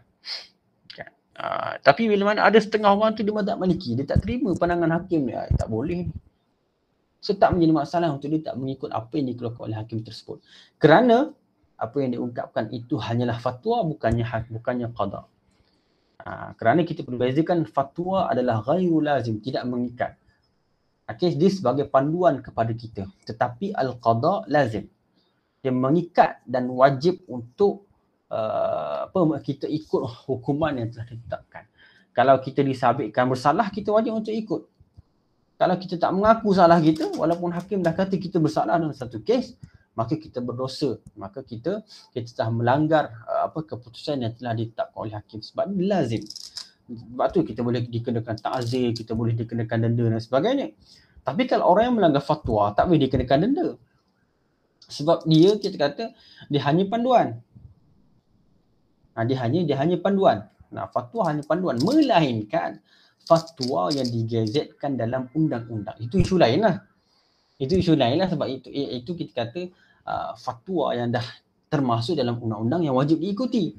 ha, 1.40 1.81
tapi 1.81 2.12
bila 2.12 2.37
mana 2.37 2.44
ada 2.44 2.61
setengah 2.61 2.92
orang 2.92 3.16
tu 3.16 3.24
dia 3.24 3.33
mazhab 3.33 3.57
maliki 3.57 3.96
dia 3.96 4.05
tak 4.05 4.20
terima 4.20 4.53
pandangan 4.53 5.00
hakim 5.00 5.24
dia 5.24 5.48
tak 5.57 5.72
boleh 5.72 6.05
so 7.24 7.33
tak 7.33 7.57
menjadi 7.57 7.72
masalah 7.72 8.12
untuk 8.12 8.29
dia 8.29 8.53
tak 8.53 8.61
mengikut 8.61 8.92
apa 8.92 9.12
yang 9.16 9.33
dikeluarkan 9.33 9.62
oleh 9.72 9.76
hakim 9.81 10.05
tersebut 10.05 10.44
kerana 10.76 11.33
apa 11.81 11.96
yang 12.05 12.12
diungkapkan 12.12 12.68
itu 12.76 13.00
hanyalah 13.00 13.40
fatwa 13.40 13.81
bukannya 13.88 14.29
bukannya 14.53 14.92
qada. 14.92 15.24
Ha, 16.20 16.53
kerana 16.61 16.85
kita 16.85 17.00
perlu 17.00 17.16
bezakan 17.16 17.64
fatwa 17.64 18.29
adalah 18.29 18.61
ghairu 18.61 19.00
lazim 19.00 19.40
tidak 19.40 19.64
mengikat. 19.64 20.20
Okey, 21.09 21.35
dia 21.40 21.50
sebagai 21.50 21.88
panduan 21.88 22.44
kepada 22.44 22.70
kita. 22.76 23.09
Tetapi 23.24 23.72
al-qada 23.72 24.44
lazim. 24.46 24.87
Dia 25.64 25.72
mengikat 25.72 26.44
dan 26.44 26.68
wajib 26.70 27.24
untuk 27.26 27.88
uh, 28.31 29.11
apa 29.11 29.19
kita 29.43 29.66
ikut 29.66 30.27
hukuman 30.31 30.73
yang 30.79 30.88
telah 30.95 31.07
ditetapkan. 31.11 31.66
Kalau 32.11 32.38
kita 32.43 32.62
disabitkan 32.66 33.31
bersalah, 33.31 33.71
kita 33.71 33.95
wajib 33.95 34.19
untuk 34.19 34.35
ikut. 34.35 34.62
Kalau 35.61 35.77
kita 35.77 36.01
tak 36.01 36.11
mengaku 36.16 36.57
salah 36.57 36.81
kita, 36.81 37.12
walaupun 37.14 37.53
hakim 37.53 37.85
dah 37.85 37.93
kata 37.93 38.16
kita 38.16 38.40
bersalah 38.40 38.81
dalam 38.81 38.97
satu 38.97 39.21
kes, 39.21 39.55
maka 39.93 40.16
kita 40.16 40.40
berdosa. 40.40 40.97
Maka 41.14 41.45
kita 41.45 41.85
kita 42.16 42.33
telah 42.33 42.51
melanggar 42.51 43.12
uh, 43.29 43.51
apa 43.51 43.62
keputusan 43.66 44.25
yang 44.25 44.33
telah 44.35 44.57
ditetapkan 44.57 44.99
oleh 44.99 45.14
hakim 45.14 45.45
sebab 45.45 45.69
ini 45.71 45.85
lazim. 45.85 46.23
Sebab 46.90 47.27
tu 47.31 47.47
kita 47.47 47.62
boleh 47.62 47.87
dikenakan 47.87 48.35
ta'zir 48.40 48.90
kita 48.90 49.14
boleh 49.14 49.37
dikenakan 49.38 49.79
denda 49.87 50.05
dan 50.11 50.19
sebagainya. 50.19 50.75
Tapi 51.23 51.47
kalau 51.47 51.71
orang 51.71 51.93
yang 51.93 51.97
melanggar 52.03 52.25
fatwa 52.25 52.73
tak 52.75 52.90
boleh 52.90 53.07
dikenakan 53.07 53.38
denda. 53.47 53.69
Sebab 54.90 55.23
dia 55.29 55.55
kita 55.55 55.77
kata 55.79 56.05
dia 56.51 56.61
hanya 56.66 56.88
panduan 56.90 57.38
nah, 59.20 59.24
dia 59.28 59.37
hanya 59.44 59.61
dia 59.68 59.76
hanya 59.76 60.00
panduan 60.00 60.48
nah 60.72 60.88
fatwa 60.88 61.28
hanya 61.28 61.44
panduan 61.44 61.76
melainkan 61.85 62.80
fatwa 63.28 63.92
yang 63.92 64.09
digazetkan 64.09 64.96
dalam 64.96 65.28
undang-undang 65.37 66.00
itu 66.00 66.24
isu 66.24 66.40
lain 66.40 66.64
lah 66.64 66.80
itu 67.61 67.76
isu 67.76 67.92
lain 67.92 68.16
lah 68.16 68.28
sebab 68.33 68.48
itu 68.48 68.72
itu 68.72 69.12
kita 69.12 69.44
kata 69.44 69.68
uh, 70.09 70.33
fatwa 70.40 70.96
yang 70.96 71.12
dah 71.12 71.24
termasuk 71.70 72.18
dalam 72.18 72.37
undang-undang 72.42 72.83
yang 72.83 72.98
wajib 72.98 73.22
diikuti. 73.22 73.78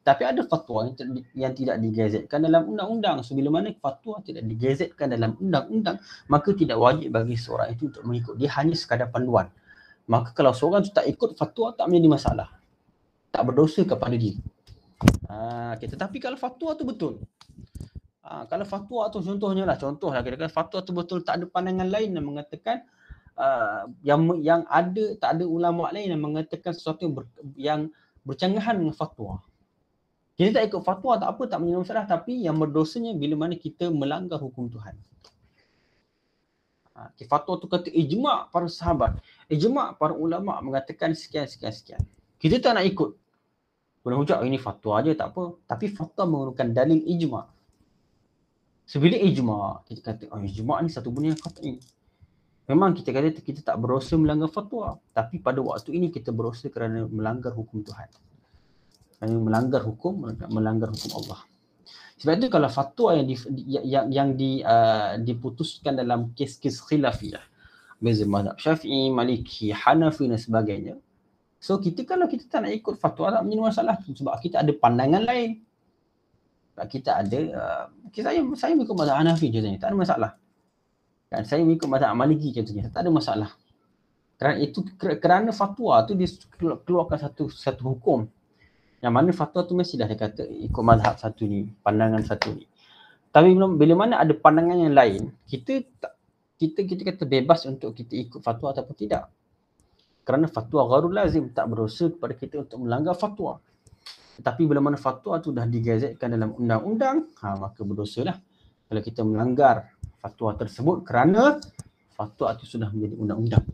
Tapi 0.00 0.22
ada 0.24 0.44
fatwa 0.44 0.88
yang, 0.88 0.96
ter- 0.96 1.28
yang 1.36 1.52
tidak 1.56 1.76
digazetkan 1.80 2.40
dalam 2.44 2.68
undang-undang. 2.68 3.24
So 3.24 3.32
bila 3.32 3.60
mana 3.60 3.72
fatwa 3.76 4.20
tidak 4.20 4.44
digazetkan 4.44 5.12
dalam 5.12 5.36
undang-undang, 5.40 6.00
maka 6.28 6.52
tidak 6.52 6.76
wajib 6.76 7.12
bagi 7.12 7.36
seorang 7.36 7.72
itu 7.72 7.88
untuk 7.88 8.04
mengikut. 8.04 8.34
Dia 8.36 8.50
hanya 8.60 8.76
sekadar 8.76 9.08
panduan. 9.08 9.48
Maka 10.08 10.36
kalau 10.36 10.52
seorang 10.52 10.84
itu 10.84 10.92
tak 10.92 11.08
ikut 11.08 11.36
fatwa, 11.36 11.72
tak 11.76 11.88
menjadi 11.88 12.08
masalah. 12.12 12.48
Tak 13.30 13.42
berdosa 13.46 13.86
kepada 13.86 14.16
dia. 14.16 14.36
Ha, 15.30 15.78
okay. 15.78 15.86
Tetapi 15.86 16.18
kalau 16.18 16.34
fatwa 16.34 16.74
tu 16.74 16.82
betul. 16.82 17.22
Ha, 18.26 18.50
kalau 18.50 18.66
fatwa 18.66 19.06
tu 19.14 19.22
contohnya 19.22 19.62
lah, 19.62 19.78
contoh 19.78 20.10
lah, 20.10 20.26
kira 20.26 20.50
fatwa 20.50 20.82
tu 20.82 20.90
betul 20.90 21.22
tak 21.22 21.38
ada 21.38 21.46
pandangan 21.46 21.86
lain 21.86 22.18
yang 22.18 22.26
mengatakan 22.26 22.82
uh, 23.38 23.86
yang 24.02 24.26
yang 24.42 24.60
ada 24.66 25.14
tak 25.22 25.38
ada 25.38 25.44
ulama 25.46 25.88
lain 25.94 26.10
yang 26.10 26.22
mengatakan 26.22 26.74
sesuatu 26.74 27.06
yang, 27.06 27.14
ber, 27.14 27.24
yang 27.54 27.80
bercanggahan 28.26 28.74
dengan 28.82 28.94
fatwa. 28.94 29.38
Kita 30.34 30.58
tak 30.58 30.72
ikut 30.72 30.82
fatwa 30.82 31.20
tak 31.20 31.30
apa 31.36 31.42
tak 31.46 31.58
menjadi 31.62 31.78
masalah 31.78 32.04
tapi 32.10 32.32
yang 32.42 32.56
berdosanya 32.58 33.12
bila 33.14 33.46
mana 33.46 33.54
kita 33.54 33.86
melanggar 33.92 34.42
hukum 34.42 34.66
Tuhan. 34.66 34.98
Ha, 36.98 37.14
okay, 37.14 37.24
fatwa 37.30 37.54
tu 37.56 37.70
kata 37.70 37.86
ijma' 37.86 38.50
para 38.50 38.66
sahabat. 38.66 39.22
Ijma' 39.46 39.94
para 39.94 40.12
ulama' 40.12 40.58
mengatakan 40.58 41.14
sekian, 41.14 41.46
sekian, 41.46 41.70
sekian. 41.70 42.02
Kita 42.40 42.58
tak 42.58 42.82
nak 42.82 42.84
ikut. 42.88 43.10
Boleh 44.00 44.16
hujat 44.16 44.40
ini 44.44 44.56
fatwa 44.56 45.00
aja 45.00 45.12
tak 45.12 45.36
apa. 45.36 45.60
Tapi 45.68 45.92
fatwa 45.92 46.24
menggunakan 46.24 46.68
dalil 46.72 47.00
ijma'. 47.04 47.44
Sebila 48.88 49.16
ijma' 49.16 49.86
kita 49.86 50.00
kata 50.02 50.22
oh 50.32 50.40
ijma' 50.40 50.82
ni 50.82 50.88
satu 50.90 51.12
benda 51.12 51.36
yang 51.36 51.40
qat'i. 51.40 51.78
Memang 52.66 52.96
kita 52.96 53.12
kata 53.12 53.42
kita 53.42 53.60
tak 53.60 53.76
berusaha 53.76 54.16
melanggar 54.16 54.48
fatwa. 54.48 54.96
Tapi 55.12 55.38
pada 55.38 55.60
waktu 55.60 55.94
ini 55.94 56.08
kita 56.08 56.32
berusaha 56.32 56.72
kerana 56.72 57.04
melanggar 57.06 57.52
hukum 57.52 57.84
Tuhan. 57.84 58.08
Kerana 59.20 59.36
melanggar 59.36 59.84
hukum, 59.84 60.32
melanggar 60.48 60.88
hukum 60.90 61.10
Allah. 61.20 61.44
Sebab 62.20 62.36
itu 62.36 62.48
kalau 62.52 62.68
fatwa 62.68 63.16
yang 63.16 63.26
di, 63.28 63.36
yang 63.68 64.06
yang 64.12 64.28
di 64.36 64.60
uh, 64.60 65.16
diputuskan 65.16 65.96
dalam 65.96 66.36
kes-kes 66.36 66.84
khilafiyah 66.84 67.40
beza 68.00 68.24
mazhab 68.24 68.56
Syafi'i, 68.56 69.12
Maliki, 69.12 69.70
Hanafi 69.76 70.24
dan 70.26 70.40
sebagainya. 70.40 70.94
So 71.60 71.76
kita 71.76 72.08
kalau 72.08 72.24
kita 72.24 72.48
tak 72.48 72.64
nak 72.64 72.72
ikut 72.72 72.96
fatwa 72.96 73.28
tak 73.36 73.44
menjadi 73.44 73.62
masalah 73.68 73.94
sebab 74.00 74.34
kita 74.40 74.64
ada 74.64 74.72
pandangan 74.72 75.22
lain. 75.28 75.60
Sebab 76.72 76.86
kita 76.88 77.10
ada 77.20 77.38
uh, 77.52 77.84
saya 78.16 78.40
saya 78.56 78.72
ikut 78.72 78.96
mazhab 78.96 79.20
Hanafi 79.20 79.52
contohnya 79.52 79.76
tak 79.76 79.92
ada 79.92 79.98
masalah. 80.00 80.30
Kan 81.28 81.44
saya 81.44 81.60
ikut 81.60 81.84
mazhab 81.84 82.16
Maliki 82.16 82.48
contohnya 82.56 82.88
tak 82.88 83.04
ada 83.04 83.10
masalah. 83.12 83.50
Kerana 84.40 84.56
itu 84.56 84.80
kerana 84.96 85.52
fatwa 85.52 86.00
tu 86.08 86.16
dia 86.16 86.32
keluarkan 86.56 87.20
satu 87.20 87.52
satu 87.52 87.92
hukum 87.92 88.24
yang 89.04 89.12
mana 89.12 89.32
fatwa 89.36 89.60
tu 89.64 89.76
mesti 89.76 90.00
dah 90.00 90.08
dia 90.08 90.16
kata 90.16 90.44
ikut 90.44 90.80
mazhab 90.84 91.16
satu 91.16 91.44
ni, 91.44 91.68
pandangan 91.84 92.24
satu 92.24 92.56
ni. 92.56 92.64
Tapi 93.32 93.52
bila, 93.52 93.68
bila 93.72 93.94
mana 94.04 94.20
ada 94.20 94.32
pandangan 94.36 94.76
yang 94.76 94.92
lain, 94.92 95.32
kita 95.44 95.84
tak 96.00 96.16
kita 96.60 96.84
kita 96.84 97.02
kata 97.08 97.24
bebas 97.24 97.64
untuk 97.64 97.96
kita 97.96 98.12
ikut 98.16 98.40
fatwa 98.44 98.76
ataupun 98.76 98.96
tidak. 98.96 99.28
Kerana 100.30 100.46
fatwa 100.46 100.86
gharul 100.86 101.10
lazim 101.10 101.50
tak 101.50 101.74
berusaha 101.74 102.14
kepada 102.14 102.38
kita 102.38 102.62
untuk 102.62 102.86
melanggar 102.86 103.18
fatwa. 103.18 103.58
Tetapi 104.38 104.62
bila 104.62 104.78
mana 104.78 104.94
fatwa 104.94 105.42
tu 105.42 105.50
dah 105.50 105.66
digazetkan 105.66 106.30
dalam 106.30 106.54
undang-undang, 106.54 107.34
ha, 107.42 107.58
maka 107.58 107.82
berdosa 107.82 108.22
lah 108.22 108.38
kalau 108.86 109.02
kita 109.02 109.26
melanggar 109.26 109.90
fatwa 110.22 110.54
tersebut 110.54 111.02
kerana 111.02 111.58
fatwa 112.14 112.54
itu 112.54 112.62
sudah 112.62 112.94
menjadi 112.94 113.18
undang-undang. 113.18 113.66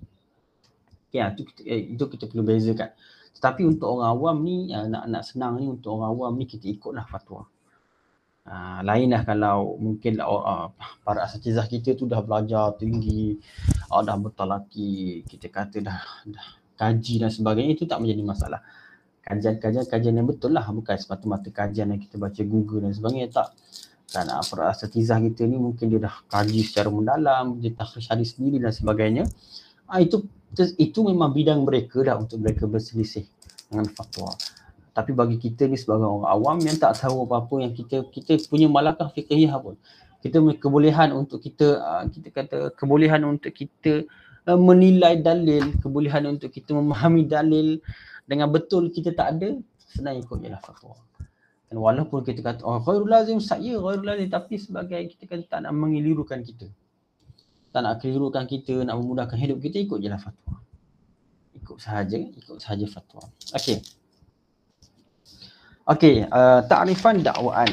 Okay, 1.13 1.21
itu, 1.21 1.43
kita, 1.45 1.61
eh, 1.69 1.93
itu 1.93 2.05
kita 2.09 2.25
perlu 2.25 2.41
bezakan. 2.41 2.91
Tetapi 3.37 3.63
untuk 3.69 4.01
orang 4.01 4.17
awam 4.17 4.37
ni, 4.41 4.73
uh, 4.73 4.89
nak 4.89 5.13
nak 5.13 5.23
senang 5.29 5.61
ni 5.61 5.69
untuk 5.69 6.01
orang 6.01 6.09
awam 6.09 6.33
ni 6.41 6.49
kita 6.49 6.73
ikutlah 6.73 7.05
fatwa. 7.05 7.45
Uh, 8.47 8.79
lainlah 8.87 9.27
kalau 9.27 9.75
mungkin 9.75 10.23
uh, 10.23 10.71
para 11.03 11.27
asatizah 11.27 11.67
kita 11.67 11.99
tu 11.99 12.07
dah 12.07 12.23
belajar 12.23 12.79
tinggi, 12.79 13.35
uh, 13.91 14.03
dah 14.07 14.15
bertalaki, 14.15 15.27
kita 15.27 15.51
kata 15.51 15.83
dah, 15.83 15.99
dah 16.31 16.49
kaji 16.79 17.27
dan 17.27 17.31
sebagainya, 17.35 17.75
itu 17.75 17.91
tak 17.91 17.99
menjadi 17.99 18.23
masalah. 18.23 18.63
Kajian-kajian 19.27 19.91
kajian 19.91 20.15
yang 20.15 20.31
betul 20.31 20.55
lah, 20.55 20.63
bukan 20.71 20.95
semata-mata 20.95 21.51
kajian 21.51 21.91
yang 21.91 21.99
kita 21.99 22.23
baca 22.23 22.39
Google 22.47 22.87
dan 22.87 22.95
sebagainya, 22.95 23.35
tak. 23.35 23.51
Dan 24.15 24.31
uh, 24.31 24.39
para 24.47 24.71
asatizah 24.71 25.19
kita 25.19 25.43
ni 25.51 25.59
mungkin 25.59 25.91
dia 25.91 26.07
dah 26.07 26.15
kaji 26.31 26.63
secara 26.63 26.87
mendalam, 26.87 27.59
dia 27.59 27.75
tak 27.75 27.99
hadis 27.99 28.39
sendiri 28.39 28.63
dan 28.63 28.71
sebagainya. 28.71 29.27
Uh, 29.91 29.99
itu 29.99 30.23
itu 30.79 30.99
memang 31.03 31.35
bidang 31.35 31.67
mereka 31.67 31.99
dah 32.07 32.15
untuk 32.15 32.39
mereka 32.39 32.71
berselisih 32.71 33.27
dengan 33.67 33.91
fatwa. 33.91 34.31
Tapi 34.97 35.13
bagi 35.13 35.37
kita 35.37 35.69
ni 35.69 35.77
sebagai 35.77 36.09
orang 36.09 36.25
awam 36.25 36.57
yang 36.65 36.81
tak 36.81 36.97
tahu 36.97 37.29
apa-apa 37.29 37.69
yang 37.69 37.73
kita 37.77 38.09
kita 38.09 38.41
punya 38.49 38.65
malakah 38.65 39.13
fikihiyah 39.13 39.61
pun. 39.61 39.77
Kita 40.25 40.41
punya 40.41 40.57
kebolehan 40.57 41.13
untuk 41.13 41.45
kita 41.45 41.67
uh, 41.85 42.05
kita 42.09 42.29
kata 42.33 42.57
kebolehan 42.81 43.21
untuk 43.29 43.53
kita 43.53 44.09
uh, 44.49 44.57
menilai 44.57 45.21
dalil, 45.21 45.77
kebolehan 45.85 46.25
untuk 46.25 46.49
kita 46.49 46.73
memahami 46.73 47.29
dalil 47.29 47.77
dengan 48.25 48.49
betul 48.49 48.89
kita 48.89 49.13
tak 49.13 49.37
ada, 49.37 49.61
senang 49.93 50.17
ikut 50.17 50.41
je 50.41 50.49
lah 50.49 50.65
fatwa. 50.65 50.97
Dan 51.69 51.77
walaupun 51.77 52.25
kita 52.25 52.41
kata 52.41 52.65
oh 52.65 52.81
ghairul 52.81 53.13
lazim 53.13 53.37
saya 53.37 53.77
ghairul 53.77 54.09
lazim 54.09 54.33
tapi 54.33 54.57
sebagai 54.57 55.13
kita 55.13 55.29
kata 55.29 55.45
tak 55.45 55.61
nak 55.69 55.77
mengelirukan 55.77 56.41
kita 56.41 56.73
tak 57.77 57.85
nak 57.85 58.01
kelirukan 58.01 58.49
kita, 58.49 58.89
nak 58.89 58.97
memudahkan 58.97 59.37
hidup 59.37 59.61
kita, 59.61 59.85
ikut 59.85 60.01
je 60.01 60.09
lah 60.09 60.17
fatwa. 60.17 60.65
Ikut 61.61 61.77
sahaja, 61.77 62.17
ikut 62.17 62.57
sahaja 62.57 62.89
fatwa. 62.89 63.29
Okey. 63.53 63.85
Okey, 65.87 66.27
uh, 66.27 66.67
ta'rifan 66.67 67.23
dakwaan. 67.23 67.71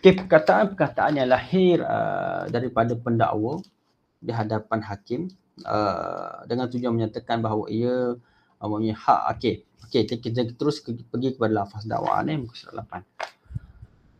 Okey, 0.00 0.16
perkataan-perkataan 0.24 1.20
yang 1.20 1.28
lahir 1.28 1.84
uh, 1.84 2.48
daripada 2.48 2.96
pendakwa 2.96 3.60
di 4.24 4.32
hadapan 4.32 4.80
hakim 4.80 5.28
uh, 5.68 6.48
dengan 6.48 6.64
tujuan 6.72 6.96
menyatakan 6.96 7.44
bahawa 7.44 7.68
ia 7.68 8.16
uh, 8.16 8.64
mempunyai 8.64 8.96
hak. 8.96 9.36
Okey, 9.36 9.68
okey 9.84 10.02
kita, 10.08 10.16
kita 10.16 10.56
terus 10.56 10.80
ke, 10.80 10.96
pergi 10.96 11.36
kepada 11.36 11.60
lafaz 11.60 11.84
dakwaan 11.84 12.32
eh, 12.32 12.40
muka 12.40 12.56
surat 12.56 12.88
8. 12.88 13.04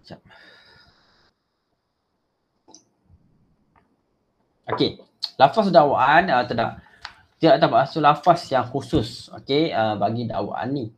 Sekejap. 0.05 0.20
Okey. 4.77 4.90
Lafaz 5.40 5.72
dakwaan 5.72 6.29
uh, 6.29 6.44
tidak 6.44 6.85
tidak 7.40 7.55
ada 7.64 7.66
maksud 7.72 8.05
lafaz 8.05 8.44
yang 8.53 8.68
khusus 8.68 9.33
okey 9.33 9.72
uh, 9.72 9.96
bagi 9.96 10.29
dakwaan 10.29 10.68
ni. 10.77 10.92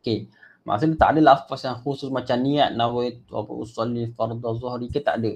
Okey. 0.00 0.32
Maksudnya 0.64 0.96
tak 0.96 1.16
ada 1.16 1.20
lafaz 1.32 1.64
yang 1.64 1.78
khusus 1.80 2.08
macam 2.12 2.36
niat 2.40 2.76
nawait 2.76 3.20
apa 3.32 3.52
usolli 3.52 4.12
fardhu 4.12 4.52
zuhri 4.60 4.88
ke 4.92 5.00
tak 5.00 5.20
ada. 5.20 5.32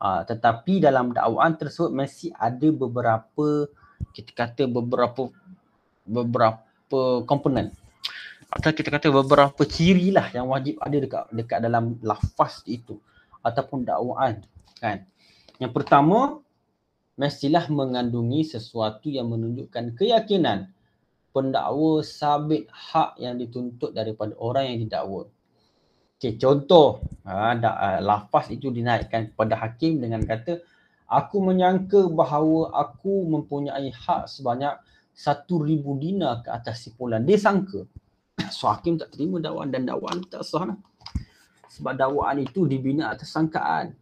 Uh, 0.00 0.20
tetapi 0.28 0.84
dalam 0.84 1.16
dakwaan 1.16 1.56
tersebut 1.56 1.92
mesti 1.92 2.28
ada 2.36 2.68
beberapa 2.68 3.68
kita 4.12 4.32
kata 4.36 4.68
beberapa 4.68 5.32
beberapa 6.04 7.24
komponen 7.24 7.72
atau 8.54 8.70
kita 8.70 8.92
kata 8.92 9.08
beberapa 9.10 9.62
ciri 9.66 10.14
lah 10.14 10.30
yang 10.30 10.46
wajib 10.46 10.78
ada 10.78 10.96
dekat 11.00 11.24
dekat 11.32 11.58
dalam 11.58 11.98
lafaz 12.04 12.62
itu 12.68 13.00
ataupun 13.40 13.82
dakwaan 13.82 14.46
kan. 14.78 15.02
Yang 15.58 15.72
pertama 15.74 16.38
mestilah 17.18 17.66
mengandungi 17.70 18.46
sesuatu 18.46 19.10
yang 19.10 19.30
menunjukkan 19.30 19.98
keyakinan 19.98 20.70
pendakwa 21.34 21.98
sabit 22.06 22.70
hak 22.70 23.18
yang 23.18 23.34
dituntut 23.34 23.90
daripada 23.90 24.38
orang 24.38 24.70
yang 24.70 24.78
didakwa. 24.86 25.26
Okay, 26.14 26.38
contoh, 26.38 27.02
ha, 27.26 27.58
uh, 27.58 27.98
lafaz 27.98 28.54
itu 28.54 28.70
dinaikkan 28.70 29.34
kepada 29.34 29.58
hakim 29.58 29.98
dengan 29.98 30.22
kata, 30.22 30.62
aku 31.10 31.42
menyangka 31.42 32.06
bahawa 32.06 32.70
aku 32.70 33.26
mempunyai 33.26 33.90
hak 33.90 34.30
sebanyak 34.30 34.78
satu 35.10 35.66
ribu 35.66 35.98
dinar 35.98 36.46
ke 36.46 36.54
atas 36.54 36.86
sipulan. 36.86 37.26
Dia 37.26 37.36
sangka. 37.36 37.82
So 38.54 38.70
hakim 38.70 38.98
tak 38.98 39.14
terima 39.14 39.42
dakwaan 39.42 39.74
dan 39.74 39.90
dakwaan 39.90 40.22
tak 40.30 40.46
sah 40.46 40.70
lah. 40.70 40.78
Sebab 41.74 41.98
dakwaan 41.98 42.38
itu 42.42 42.66
dibina 42.70 43.10
atas 43.10 43.34
sangkaan 43.34 43.98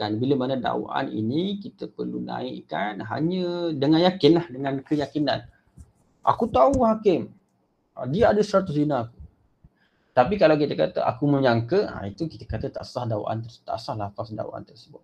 kan 0.00 0.16
bila 0.16 0.32
mana 0.32 0.56
dakwaan 0.56 1.12
ini 1.12 1.60
kita 1.60 1.92
perlu 1.92 2.24
naikkan 2.24 3.04
hanya 3.04 3.68
dengan 3.76 4.00
yakin 4.00 4.32
lah 4.40 4.46
dengan 4.48 4.80
keyakinan 4.80 5.44
aku 6.22 6.44
tahu 6.48 6.84
hakim. 6.86 7.32
Ah, 7.96 8.06
dia 8.06 8.30
ada 8.30 8.40
100 8.40 8.70
dinar 8.72 9.10
tapi 10.10 10.34
kalau 10.36 10.58
kita 10.58 10.74
kata 10.74 11.00
aku 11.06 11.24
menyangka 11.30 11.86
ha, 11.86 12.04
itu 12.04 12.26
kita 12.26 12.44
kata 12.44 12.66
tak 12.74 12.82
sah 12.82 13.06
dakwaan 13.06 13.46
tersebut 13.46 13.64
tak 13.64 13.78
sah 13.78 13.94
lafaz 13.94 14.34
dakwaan 14.34 14.66
tersebut. 14.66 15.02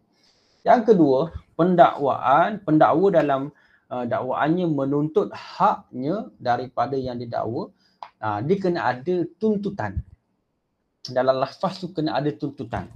Yang 0.66 0.92
kedua 0.92 1.31
pendakwaan 1.55 2.61
pendakwa 2.66 3.09
dalam 3.14 3.42
uh, 3.87 4.05
dakwaannya 4.05 4.66
menuntut 4.66 5.31
haknya 5.31 6.26
daripada 6.42 6.98
yang 6.98 7.16
didakwa. 7.22 7.70
Uh, 8.18 8.42
dia 8.42 8.57
kena 8.59 8.92
ada 8.92 9.24
tuntutan. 9.38 10.02
Dalam 11.07 11.38
lafaz 11.38 11.79
tu 11.79 11.94
kena 11.94 12.18
ada 12.18 12.29
tuntutan. 12.35 12.90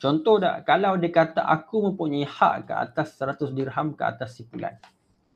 Contoh 0.00 0.42
dah, 0.42 0.64
kalau 0.66 0.98
dia 0.98 1.12
kata 1.14 1.44
aku 1.44 1.92
mempunyai 1.92 2.26
hak 2.26 2.66
ke 2.66 2.74
atas 2.74 3.14
100 3.14 3.54
dirham 3.54 3.94
ke 3.94 4.02
atas 4.02 4.34
sipulan. 4.34 4.74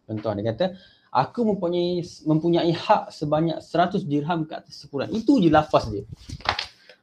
Contoh 0.09 0.35
dia 0.35 0.51
kata, 0.51 0.75
aku 1.11 1.41
mempunyai 1.47 2.03
mempunyai 2.25 2.71
hak 2.73 3.11
sebanyak 3.13 3.59
100 3.63 4.07
dirham 4.07 4.47
ke 4.47 4.55
atas 4.57 4.85
sipulan. 4.85 5.09
Itu 5.11 5.39
je 5.43 5.51
lafaz 5.51 5.89
dia. 5.91 6.05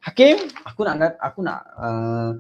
Hakim, 0.04 0.36
aku 0.68 0.84
nak 0.84 1.16
aku 1.20 1.40
nak 1.44 1.60
uh, 1.80 2.32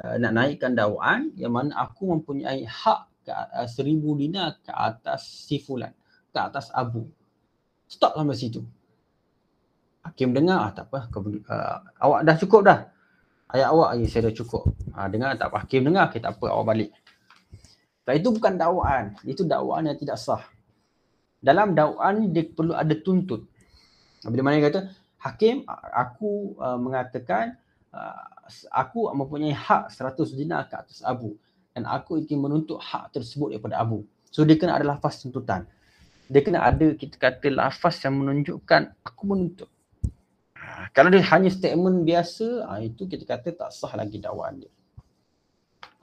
uh, 0.00 0.14
nak 0.16 0.32
naikkan 0.32 0.72
dakwaan 0.72 1.32
yang 1.36 1.52
mana 1.52 1.76
aku 1.76 2.16
mempunyai 2.16 2.64
hak 2.64 3.00
ke 3.24 3.32
uh, 3.32 3.68
1000 3.68 4.20
dinar 4.20 4.56
ke 4.64 4.72
atas 4.72 5.28
sifulan, 5.44 5.92
ke 6.32 6.38
atas 6.40 6.72
abu. 6.72 7.04
Stop 7.90 8.16
sampai 8.16 8.38
situ. 8.38 8.62
Hakim 10.00 10.32
dengar, 10.32 10.64
ah, 10.64 10.72
tak 10.72 10.88
apa, 10.88 11.12
kau, 11.12 11.20
uh, 11.28 11.78
awak 12.00 12.24
dah 12.24 12.36
cukup 12.40 12.62
dah 12.64 12.80
ayat 13.50 13.68
awak 13.70 13.98
ya 13.98 14.06
saya 14.06 14.30
dah 14.30 14.34
cukup. 14.34 14.62
Ha, 14.94 15.10
dengar 15.10 15.34
tak 15.34 15.50
apa 15.50 15.66
hakim 15.66 15.82
dengar 15.86 16.10
kita 16.10 16.34
apa 16.34 16.44
awak 16.50 16.66
balik. 16.74 16.90
Tapi 18.06 18.16
itu 18.22 18.30
bukan 18.30 18.52
dakwaan. 18.58 19.04
Itu 19.26 19.42
dakwaan 19.46 19.90
yang 19.90 19.98
tidak 19.98 20.18
sah. 20.18 20.42
Dalam 21.40 21.72
dakwaan 21.72 22.30
dia 22.30 22.44
perlu 22.44 22.76
ada 22.76 22.92
tuntut. 22.92 23.48
Bila 24.20 24.44
mana 24.44 24.60
dia 24.60 24.68
kata 24.68 24.80
hakim 25.20 25.64
aku 25.92 26.56
uh, 26.60 26.76
mengatakan 26.76 27.56
uh, 27.92 28.28
aku 28.68 29.08
mempunyai 29.16 29.56
hak 29.56 29.88
100 29.92 30.36
dinar 30.36 30.68
ke 30.68 30.76
atas 30.76 31.00
Abu. 31.00 31.36
Dan 31.72 31.88
aku 31.88 32.20
ingin 32.20 32.44
menuntut 32.44 32.76
hak 32.76 33.16
tersebut 33.16 33.56
daripada 33.56 33.80
Abu. 33.80 34.04
So 34.28 34.44
dia 34.44 34.60
kena 34.60 34.76
ada 34.76 34.84
lafaz 34.84 35.24
tuntutan. 35.24 35.64
Dia 36.30 36.44
kena 36.44 36.62
ada 36.62 36.94
kita 36.94 37.18
kata 37.18 37.50
lafaz 37.50 37.98
yang 38.04 38.20
menunjukkan 38.20 38.94
aku 39.02 39.22
menuntut. 39.26 39.70
Ha, 40.54 40.92
kalau 40.94 41.10
dia 41.10 41.24
hanya 41.34 41.50
statement 41.50 42.06
biasa, 42.06 42.68
ha, 42.68 42.78
itu 42.78 43.08
kita 43.08 43.26
kata 43.26 43.50
tak 43.56 43.70
sah 43.74 43.90
lagi 43.98 44.22
dakwaan 44.22 44.62
dia. 44.62 44.72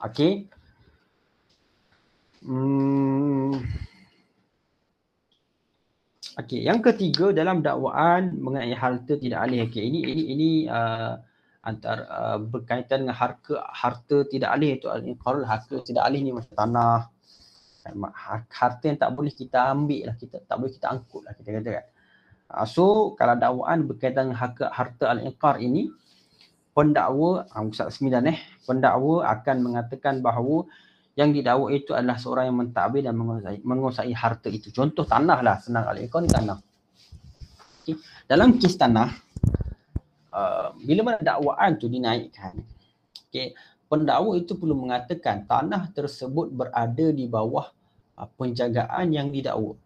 Okay. 0.02 0.50
Hmm. 2.44 3.58
Okay, 6.38 6.62
yang 6.62 6.78
ketiga 6.78 7.34
dalam 7.34 7.66
dakwaan 7.66 8.38
mengenai 8.38 8.70
harta 8.70 9.18
tidak 9.18 9.42
alih. 9.42 9.66
Okay, 9.66 9.90
ini 9.90 10.06
ini 10.06 10.22
ini 10.30 10.50
uh, 10.70 11.18
antara 11.66 12.02
uh, 12.06 12.38
berkaitan 12.38 13.04
dengan 13.04 13.18
harta 13.18 13.58
harta 13.74 14.22
tidak 14.30 14.54
alih 14.54 14.78
itu 14.78 14.86
kalau 15.18 15.42
harta 15.42 15.76
tidak 15.82 16.02
alih 16.06 16.20
ni 16.22 16.30
macam 16.30 16.54
tanah 16.54 17.10
harta 18.52 18.84
yang 18.86 18.98
tak 19.00 19.10
boleh 19.16 19.32
kita 19.32 19.72
ambil 19.72 20.12
lah 20.12 20.16
kita 20.16 20.36
tak 20.44 20.56
boleh 20.60 20.72
kita 20.72 20.86
angkut 20.92 21.22
lah 21.24 21.32
kita 21.36 21.48
kata 21.60 21.70
kan 21.80 21.86
uh, 22.54 22.66
so 22.68 23.16
kalau 23.16 23.34
dakwaan 23.36 23.88
berkaitan 23.88 24.30
dengan 24.30 24.38
harta, 24.38 24.64
harta 24.70 25.04
al-iqar 25.12 25.60
ini 25.60 25.92
pendakwa 26.72 27.48
uh, 27.50 27.62
Ustaz 27.66 27.98
Sembilan 27.98 28.32
eh 28.32 28.38
pendakwa 28.64 29.24
akan 29.26 29.56
mengatakan 29.64 30.20
bahawa 30.22 30.68
yang 31.18 31.34
didakwa 31.34 31.74
itu 31.74 31.90
adalah 31.98 32.14
seorang 32.14 32.46
yang 32.46 32.58
mentadbir 32.62 33.02
dan 33.02 33.18
menguasai, 33.18 33.58
menguasai 33.66 34.14
harta 34.14 34.46
itu. 34.46 34.70
Contoh 34.70 35.02
tanah 35.02 35.42
lah 35.42 35.58
senang 35.58 35.90
al-iqar 35.90 36.22
ni 36.22 36.30
tanah. 36.30 36.62
Okay. 37.82 37.98
dalam 38.28 38.60
kes 38.60 38.76
tanah 38.76 39.28
Uh, 40.28 40.76
bila 40.84 41.00
mana 41.08 41.24
dakwaan 41.24 41.80
tu 41.80 41.88
dinaikkan 41.88 42.60
okey 43.32 43.56
pendakwa 43.88 44.36
itu 44.36 44.52
perlu 44.60 44.76
mengatakan 44.76 45.48
tanah 45.48 45.88
tersebut 45.96 46.52
berada 46.52 47.08
di 47.08 47.24
bawah 47.24 47.72
uh, 48.12 48.28
penjagaan 48.36 49.08
yang 49.08 49.32
didakwa. 49.32 49.80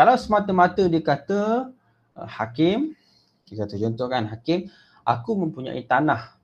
Kalau 0.00 0.16
semata-mata 0.16 0.88
dia 0.88 1.04
kata 1.04 1.68
uh, 2.16 2.28
hakim 2.40 2.96
kita 3.44 3.68
contoh 3.68 4.08
kan 4.08 4.32
hakim 4.32 4.72
aku 5.04 5.44
mempunyai 5.44 5.84
tanah 5.84 6.35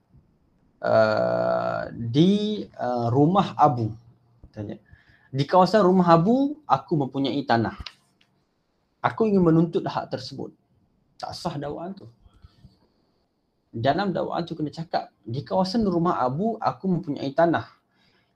uh, 0.83 1.87
di 1.95 2.63
uh, 2.75 3.07
rumah 3.07 3.55
abu. 3.55 3.89
Tanya 4.51 4.77
di 5.33 5.49
kawasan 5.49 5.81
rumah 5.81 6.13
abu 6.13 6.59
aku 6.69 6.93
mempunyai 6.93 7.41
tanah. 7.47 7.73
Aku 9.01 9.25
ingin 9.25 9.41
menuntut 9.41 9.83
hak 9.83 10.13
tersebut. 10.13 10.53
Tak 11.17 11.33
sah 11.33 11.55
dakwaan 11.57 11.97
tu. 11.97 12.07
Dalam 13.73 14.13
dakwaan 14.13 14.45
tu 14.45 14.53
kena 14.53 14.69
cakap 14.69 15.09
di 15.25 15.41
kawasan 15.41 15.81
rumah 15.89 16.21
Abu 16.21 16.61
aku 16.61 16.85
mempunyai 16.85 17.33
tanah. 17.33 17.65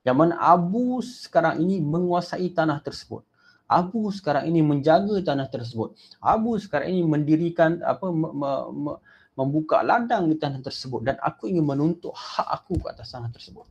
Yang 0.02 0.18
mana 0.18 0.36
Abu 0.42 0.98
sekarang 1.06 1.62
ini 1.62 1.78
menguasai 1.78 2.50
tanah 2.58 2.82
tersebut. 2.82 3.22
Abu 3.70 4.10
sekarang 4.10 4.50
ini 4.50 4.66
menjaga 4.66 5.22
tanah 5.22 5.46
tersebut. 5.46 5.94
Abu 6.18 6.58
sekarang 6.58 6.90
ini 6.90 7.04
mendirikan 7.06 7.84
apa 7.86 8.10
me, 8.10 8.28
me, 8.34 8.52
me, 8.74 8.92
membuka 9.38 9.86
ladang 9.86 10.28
di 10.28 10.36
tanah 10.36 10.60
tersebut 10.66 11.06
dan 11.06 11.16
aku 11.22 11.48
ingin 11.48 11.64
menuntut 11.64 12.12
hak 12.12 12.48
aku 12.50 12.82
ke 12.82 12.88
atas 12.90 13.14
tanah 13.14 13.30
tersebut 13.30 13.64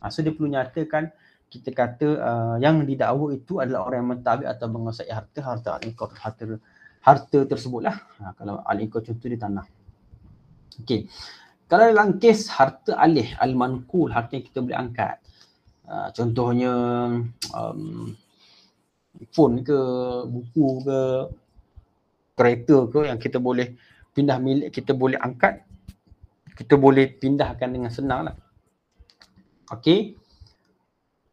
ha, 0.00 0.08
so 0.08 0.24
dia 0.24 0.32
perlu 0.32 0.48
nyatakan 0.48 1.12
kita 1.52 1.70
kata 1.70 2.08
uh, 2.18 2.56
yang 2.58 2.82
didakwa 2.82 3.30
itu 3.36 3.60
adalah 3.60 3.86
orang 3.86 3.98
yang 4.02 4.10
mentadbir 4.18 4.48
atau 4.48 4.66
menguasai 4.72 5.12
harta 5.12 5.40
harta 5.44 5.68
al-iqar 5.78 6.10
harta 6.16 6.58
harta 7.04 7.38
tersebutlah 7.44 7.94
ha, 8.24 8.32
kalau 8.34 8.64
al-iqar 8.64 9.04
contoh 9.04 9.28
di 9.28 9.36
tanah 9.36 9.68
Okey. 10.82 11.08
Kalau 11.66 11.84
dalam 11.90 12.20
kes 12.22 12.46
harta 12.52 12.94
alih 12.94 13.34
al-manqul, 13.42 14.12
harta 14.12 14.38
yang 14.38 14.44
kita 14.46 14.58
boleh 14.62 14.78
angkat. 14.78 15.16
Uh, 15.86 16.08
contohnya 16.14 16.72
um, 17.54 18.14
phone 19.34 19.62
ke, 19.66 19.80
buku 20.28 20.66
ke, 20.82 21.00
kereta 22.36 22.76
ke 22.90 23.00
yang 23.08 23.18
kita 23.18 23.38
boleh 23.40 23.74
pindah 24.16 24.40
milik, 24.40 24.72
kita 24.72 24.96
boleh 24.96 25.20
angkat. 25.20 25.60
Kita 26.56 26.80
boleh 26.80 27.12
pindahkan 27.20 27.68
dengan 27.68 27.92
senang 27.92 28.32
lah. 28.32 28.36
Okey. 29.76 30.16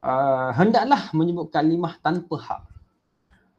Uh, 0.04 0.52
hendaklah 0.60 1.08
menyebut 1.16 1.48
kalimah 1.48 1.96
tanpa 2.04 2.36
hak. 2.36 2.62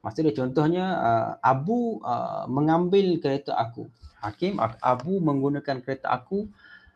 Maksudnya 0.04 0.36
contohnya 0.36 0.84
uh, 1.00 1.30
Abu 1.40 2.04
uh, 2.04 2.44
mengambil 2.52 3.16
kereta 3.16 3.56
aku 3.56 3.88
hakim 4.24 4.56
Abu 4.60 5.20
menggunakan 5.20 5.84
kereta 5.84 6.08
aku 6.08 6.48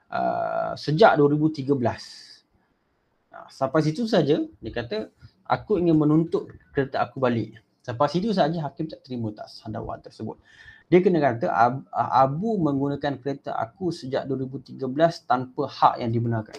uh, 0.09 0.73
sejak 0.81 1.21
2013. 1.21 1.69
Uh, 1.69 3.49
sampai 3.53 3.81
situ 3.85 4.09
saja 4.09 4.41
dia 4.41 4.73
kata 4.73 5.13
aku 5.45 5.77
ingin 5.77 5.97
menuntut 6.01 6.49
kereta 6.73 7.05
aku 7.05 7.21
balik. 7.21 7.61
Sampai 7.85 8.09
situ 8.09 8.33
saja 8.33 8.57
hakim 8.65 8.89
tak 8.89 9.05
terima 9.05 9.33
tak 9.37 9.49
dakwaan 9.69 10.01
tersebut. 10.01 10.41
Dia 10.89 11.05
kena 11.05 11.21
kata 11.21 11.53
Abu 11.93 12.57
menggunakan 12.57 13.21
kereta 13.21 13.53
aku 13.53 13.93
sejak 13.93 14.25
2013 14.25 14.81
tanpa 15.29 15.69
hak 15.69 16.01
yang 16.01 16.09
dibenarkan. 16.09 16.57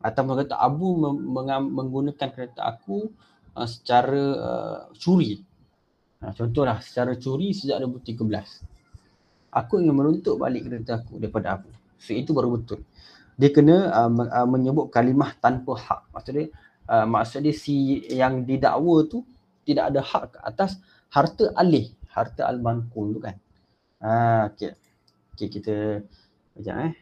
Atau 0.00 0.32
kata 0.32 0.56
Abu 0.56 0.96
menggunakan 1.52 2.28
kereta 2.32 2.64
aku 2.64 3.12
uh, 3.52 3.68
secara 3.68 4.24
uh, 4.32 4.80
curi. 4.96 5.44
Nah, 6.24 6.32
contohlah 6.32 6.80
secara 6.80 7.14
curi 7.20 7.52
sejak 7.52 7.78
2013 7.84 8.78
aku 9.52 9.80
ingin 9.80 9.94
menuntut 9.96 10.36
balik 10.36 10.68
kereta 10.68 11.00
aku 11.00 11.16
daripada 11.20 11.60
aku. 11.60 11.70
So 11.98 12.14
itu 12.14 12.30
baru 12.36 12.54
betul. 12.54 12.84
Dia 13.38 13.50
kena 13.54 13.90
uh, 13.90 14.10
uh, 14.10 14.48
menyebut 14.48 14.90
kalimah 14.90 15.34
tanpa 15.38 15.78
hak. 15.78 16.00
Maksudnya 16.14 16.46
uh, 16.86 17.06
maksudnya 17.06 17.52
si 17.54 18.02
yang 18.10 18.42
didakwa 18.44 19.06
tu 19.06 19.22
tidak 19.64 19.94
ada 19.94 20.00
hak 20.00 20.24
ke 20.34 20.38
atas 20.42 20.70
harta 21.08 21.52
alih, 21.56 21.92
harta 22.18 22.42
al-manqul 22.50 23.14
tu 23.14 23.20
kan. 23.22 23.36
Ha 24.02 24.50
okey. 24.50 24.72
Okey 25.34 25.48
kita 25.54 25.76
kejap 26.58 26.76
eh. 26.90 26.94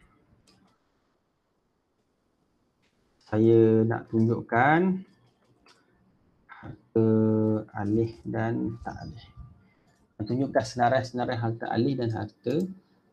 Saya 3.27 3.83
nak 3.83 4.07
tunjukkan 4.07 4.81
harta 6.47 7.07
alih 7.75 8.11
dan 8.23 8.79
tak 8.85 8.95
alih 9.03 9.27
tunjukkan 10.27 10.65
senarai-senarai 10.65 11.37
harta 11.37 11.65
alih 11.69 11.93
dan 11.93 12.09
harta 12.11 12.65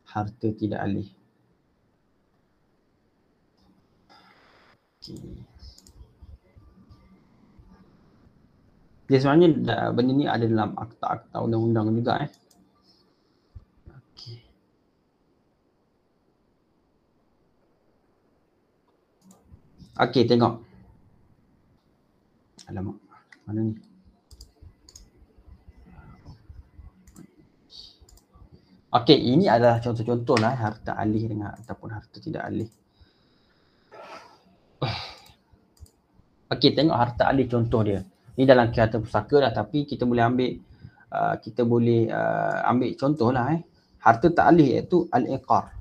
harta 0.09 0.49
tidak 0.57 0.81
alih. 0.81 1.09
Okay. 5.05 5.54
Dia 9.05 9.19
sebenarnya 9.21 9.93
benda 9.93 10.13
ni 10.17 10.25
ada 10.25 10.49
dalam 10.49 10.73
akta-akta 10.81 11.45
undang-undang 11.45 11.93
juga 11.93 12.25
eh. 12.25 12.31
Okey. 19.95 20.25
Tengok. 20.27 20.55
Alamak. 22.67 22.97
Mana 23.45 23.61
ni? 23.69 23.77
Okey, 28.95 29.19
ini 29.21 29.51
adalah 29.51 29.83
contoh-contoh 29.83 30.39
lah 30.39 30.55
harta 30.55 30.95
alih 30.95 31.27
dengan 31.27 31.51
ataupun 31.61 31.91
harta 31.93 32.17
tidak 32.23 32.47
alih. 32.47 32.71
Okey, 36.49 36.71
tengok 36.73 36.95
harta 36.95 37.27
alih 37.27 37.51
contoh 37.51 37.83
dia. 37.83 38.01
Ini 38.35 38.45
dalam 38.45 38.71
kata 38.75 38.99
pusaka 38.99 39.39
lah 39.39 39.55
tapi 39.55 39.87
kita 39.87 40.03
boleh 40.03 40.25
ambil 40.27 40.51
uh, 41.15 41.35
kita 41.39 41.63
boleh 41.63 42.11
uh, 42.11 42.67
ambil 42.67 42.91
contoh 42.99 43.31
lah 43.31 43.55
eh. 43.55 43.63
Harta 44.03 44.29
tak 44.29 44.47
alih 44.53 44.77
iaitu 44.77 45.09
al-iqar. 45.09 45.73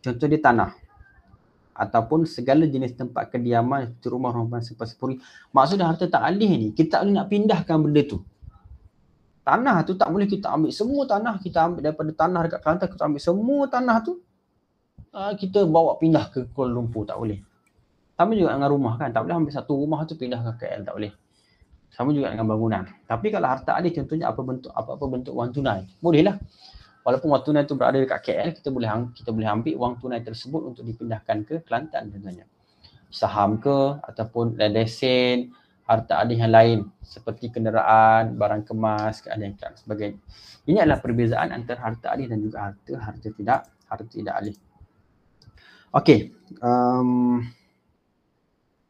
Contoh 0.00 0.26
dia 0.30 0.38
tanah. 0.38 0.70
Ataupun 1.74 2.28
segala 2.28 2.68
jenis 2.68 2.94
tempat 2.94 3.32
kediaman 3.32 3.90
seperti 3.90 4.06
rumah, 4.12 4.30
rumah, 4.36 4.60
sepuri. 4.60 5.18
Maksudnya 5.50 5.88
harta 5.88 6.06
tak 6.06 6.22
alih 6.22 6.52
ni, 6.54 6.68
kita 6.76 7.00
tak 7.00 7.08
boleh 7.08 7.14
nak 7.16 7.26
pindahkan 7.32 7.76
benda 7.80 8.02
tu 8.06 8.20
tanah 9.50 9.82
tu 9.82 9.96
tak 9.96 10.08
boleh 10.12 10.28
kita 10.28 10.52
ambil 10.52 10.70
semua 10.70 11.02
tanah 11.08 11.34
kita 11.40 11.58
ambil 11.66 11.80
daripada 11.82 12.10
tanah 12.14 12.40
dekat 12.46 12.60
Kelantan 12.62 12.88
kita 12.92 13.02
ambil 13.08 13.22
semua 13.24 13.60
tanah 13.66 13.96
tu 14.04 14.12
uh, 15.16 15.32
kita 15.34 15.64
bawa 15.64 15.96
pindah 15.96 16.28
ke 16.30 16.46
Kuala 16.52 16.76
Lumpur 16.76 17.08
tak 17.08 17.18
boleh 17.18 17.40
sama 18.14 18.36
juga 18.36 18.52
dengan 18.52 18.68
rumah 18.68 18.94
kan 19.00 19.08
tak 19.10 19.24
boleh 19.24 19.36
ambil 19.40 19.52
satu 19.56 19.72
rumah 19.74 20.04
tu 20.04 20.14
pindah 20.14 20.38
ke 20.44 20.50
KL 20.60 20.84
tak 20.84 20.94
boleh 20.94 21.12
sama 21.90 22.14
juga 22.14 22.30
dengan 22.32 22.46
bangunan 22.46 22.86
tapi 23.04 23.28
kalau 23.34 23.50
harta 23.50 23.76
ada 23.76 23.88
contohnya 23.90 24.30
apa 24.30 24.40
bentuk 24.40 24.72
apa-apa 24.72 25.04
bentuk 25.10 25.34
wang 25.34 25.50
tunai 25.50 25.84
boleh 25.98 26.22
lah 26.24 26.36
walaupun 27.02 27.28
wang 27.34 27.42
tunai 27.42 27.62
tu 27.66 27.74
berada 27.74 27.98
dekat 27.98 28.20
KL 28.22 28.48
kita 28.56 28.68
boleh 28.70 28.88
kita 29.12 29.30
boleh 29.34 29.48
ambil 29.50 29.74
wang 29.76 29.94
tunai 29.98 30.22
tersebut 30.22 30.62
untuk 30.64 30.86
dipindahkan 30.86 31.44
ke 31.44 31.54
Kelantan 31.66 32.14
contohnya 32.14 32.46
saham 33.10 33.58
ke 33.58 33.98
ataupun 34.06 34.54
lesen 34.56 35.50
harta 35.90 36.22
alih 36.22 36.38
yang 36.38 36.54
lain 36.54 36.78
seperti 37.02 37.50
kenderaan, 37.50 38.38
barang 38.38 38.62
kemas, 38.62 39.18
keahlian 39.26 39.58
dan 39.58 39.74
sebagainya. 39.74 40.22
Ini 40.70 40.86
adalah 40.86 41.02
perbezaan 41.02 41.50
antara 41.50 41.82
harta 41.82 42.14
alih 42.14 42.30
dan 42.30 42.38
juga 42.38 42.70
harta 42.70 42.94
harta 42.94 43.28
tidak 43.34 43.60
harta 43.90 44.06
tidak 44.06 44.34
alih. 44.38 44.56
Okey. 45.90 46.30
Um, 46.62 47.42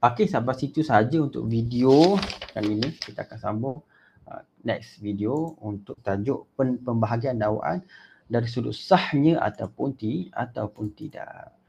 Okey, 0.00 0.32
sampai 0.32 0.56
situ 0.56 0.80
saja 0.80 1.20
untuk 1.20 1.44
video 1.44 2.16
kali 2.56 2.72
ini. 2.72 2.88
Kita 2.96 3.28
akan 3.28 3.36
sambung 3.36 3.76
uh, 4.24 4.40
next 4.64 4.96
video 5.04 5.52
untuk 5.60 6.00
tajuk 6.00 6.48
pembahagian 6.56 7.36
dakwaan 7.36 7.84
dari 8.24 8.48
sudut 8.48 8.72
sahnya 8.72 9.36
ataupun 9.44 9.92
ti 10.00 10.32
ataupun 10.32 10.96
tidak. 10.96 11.59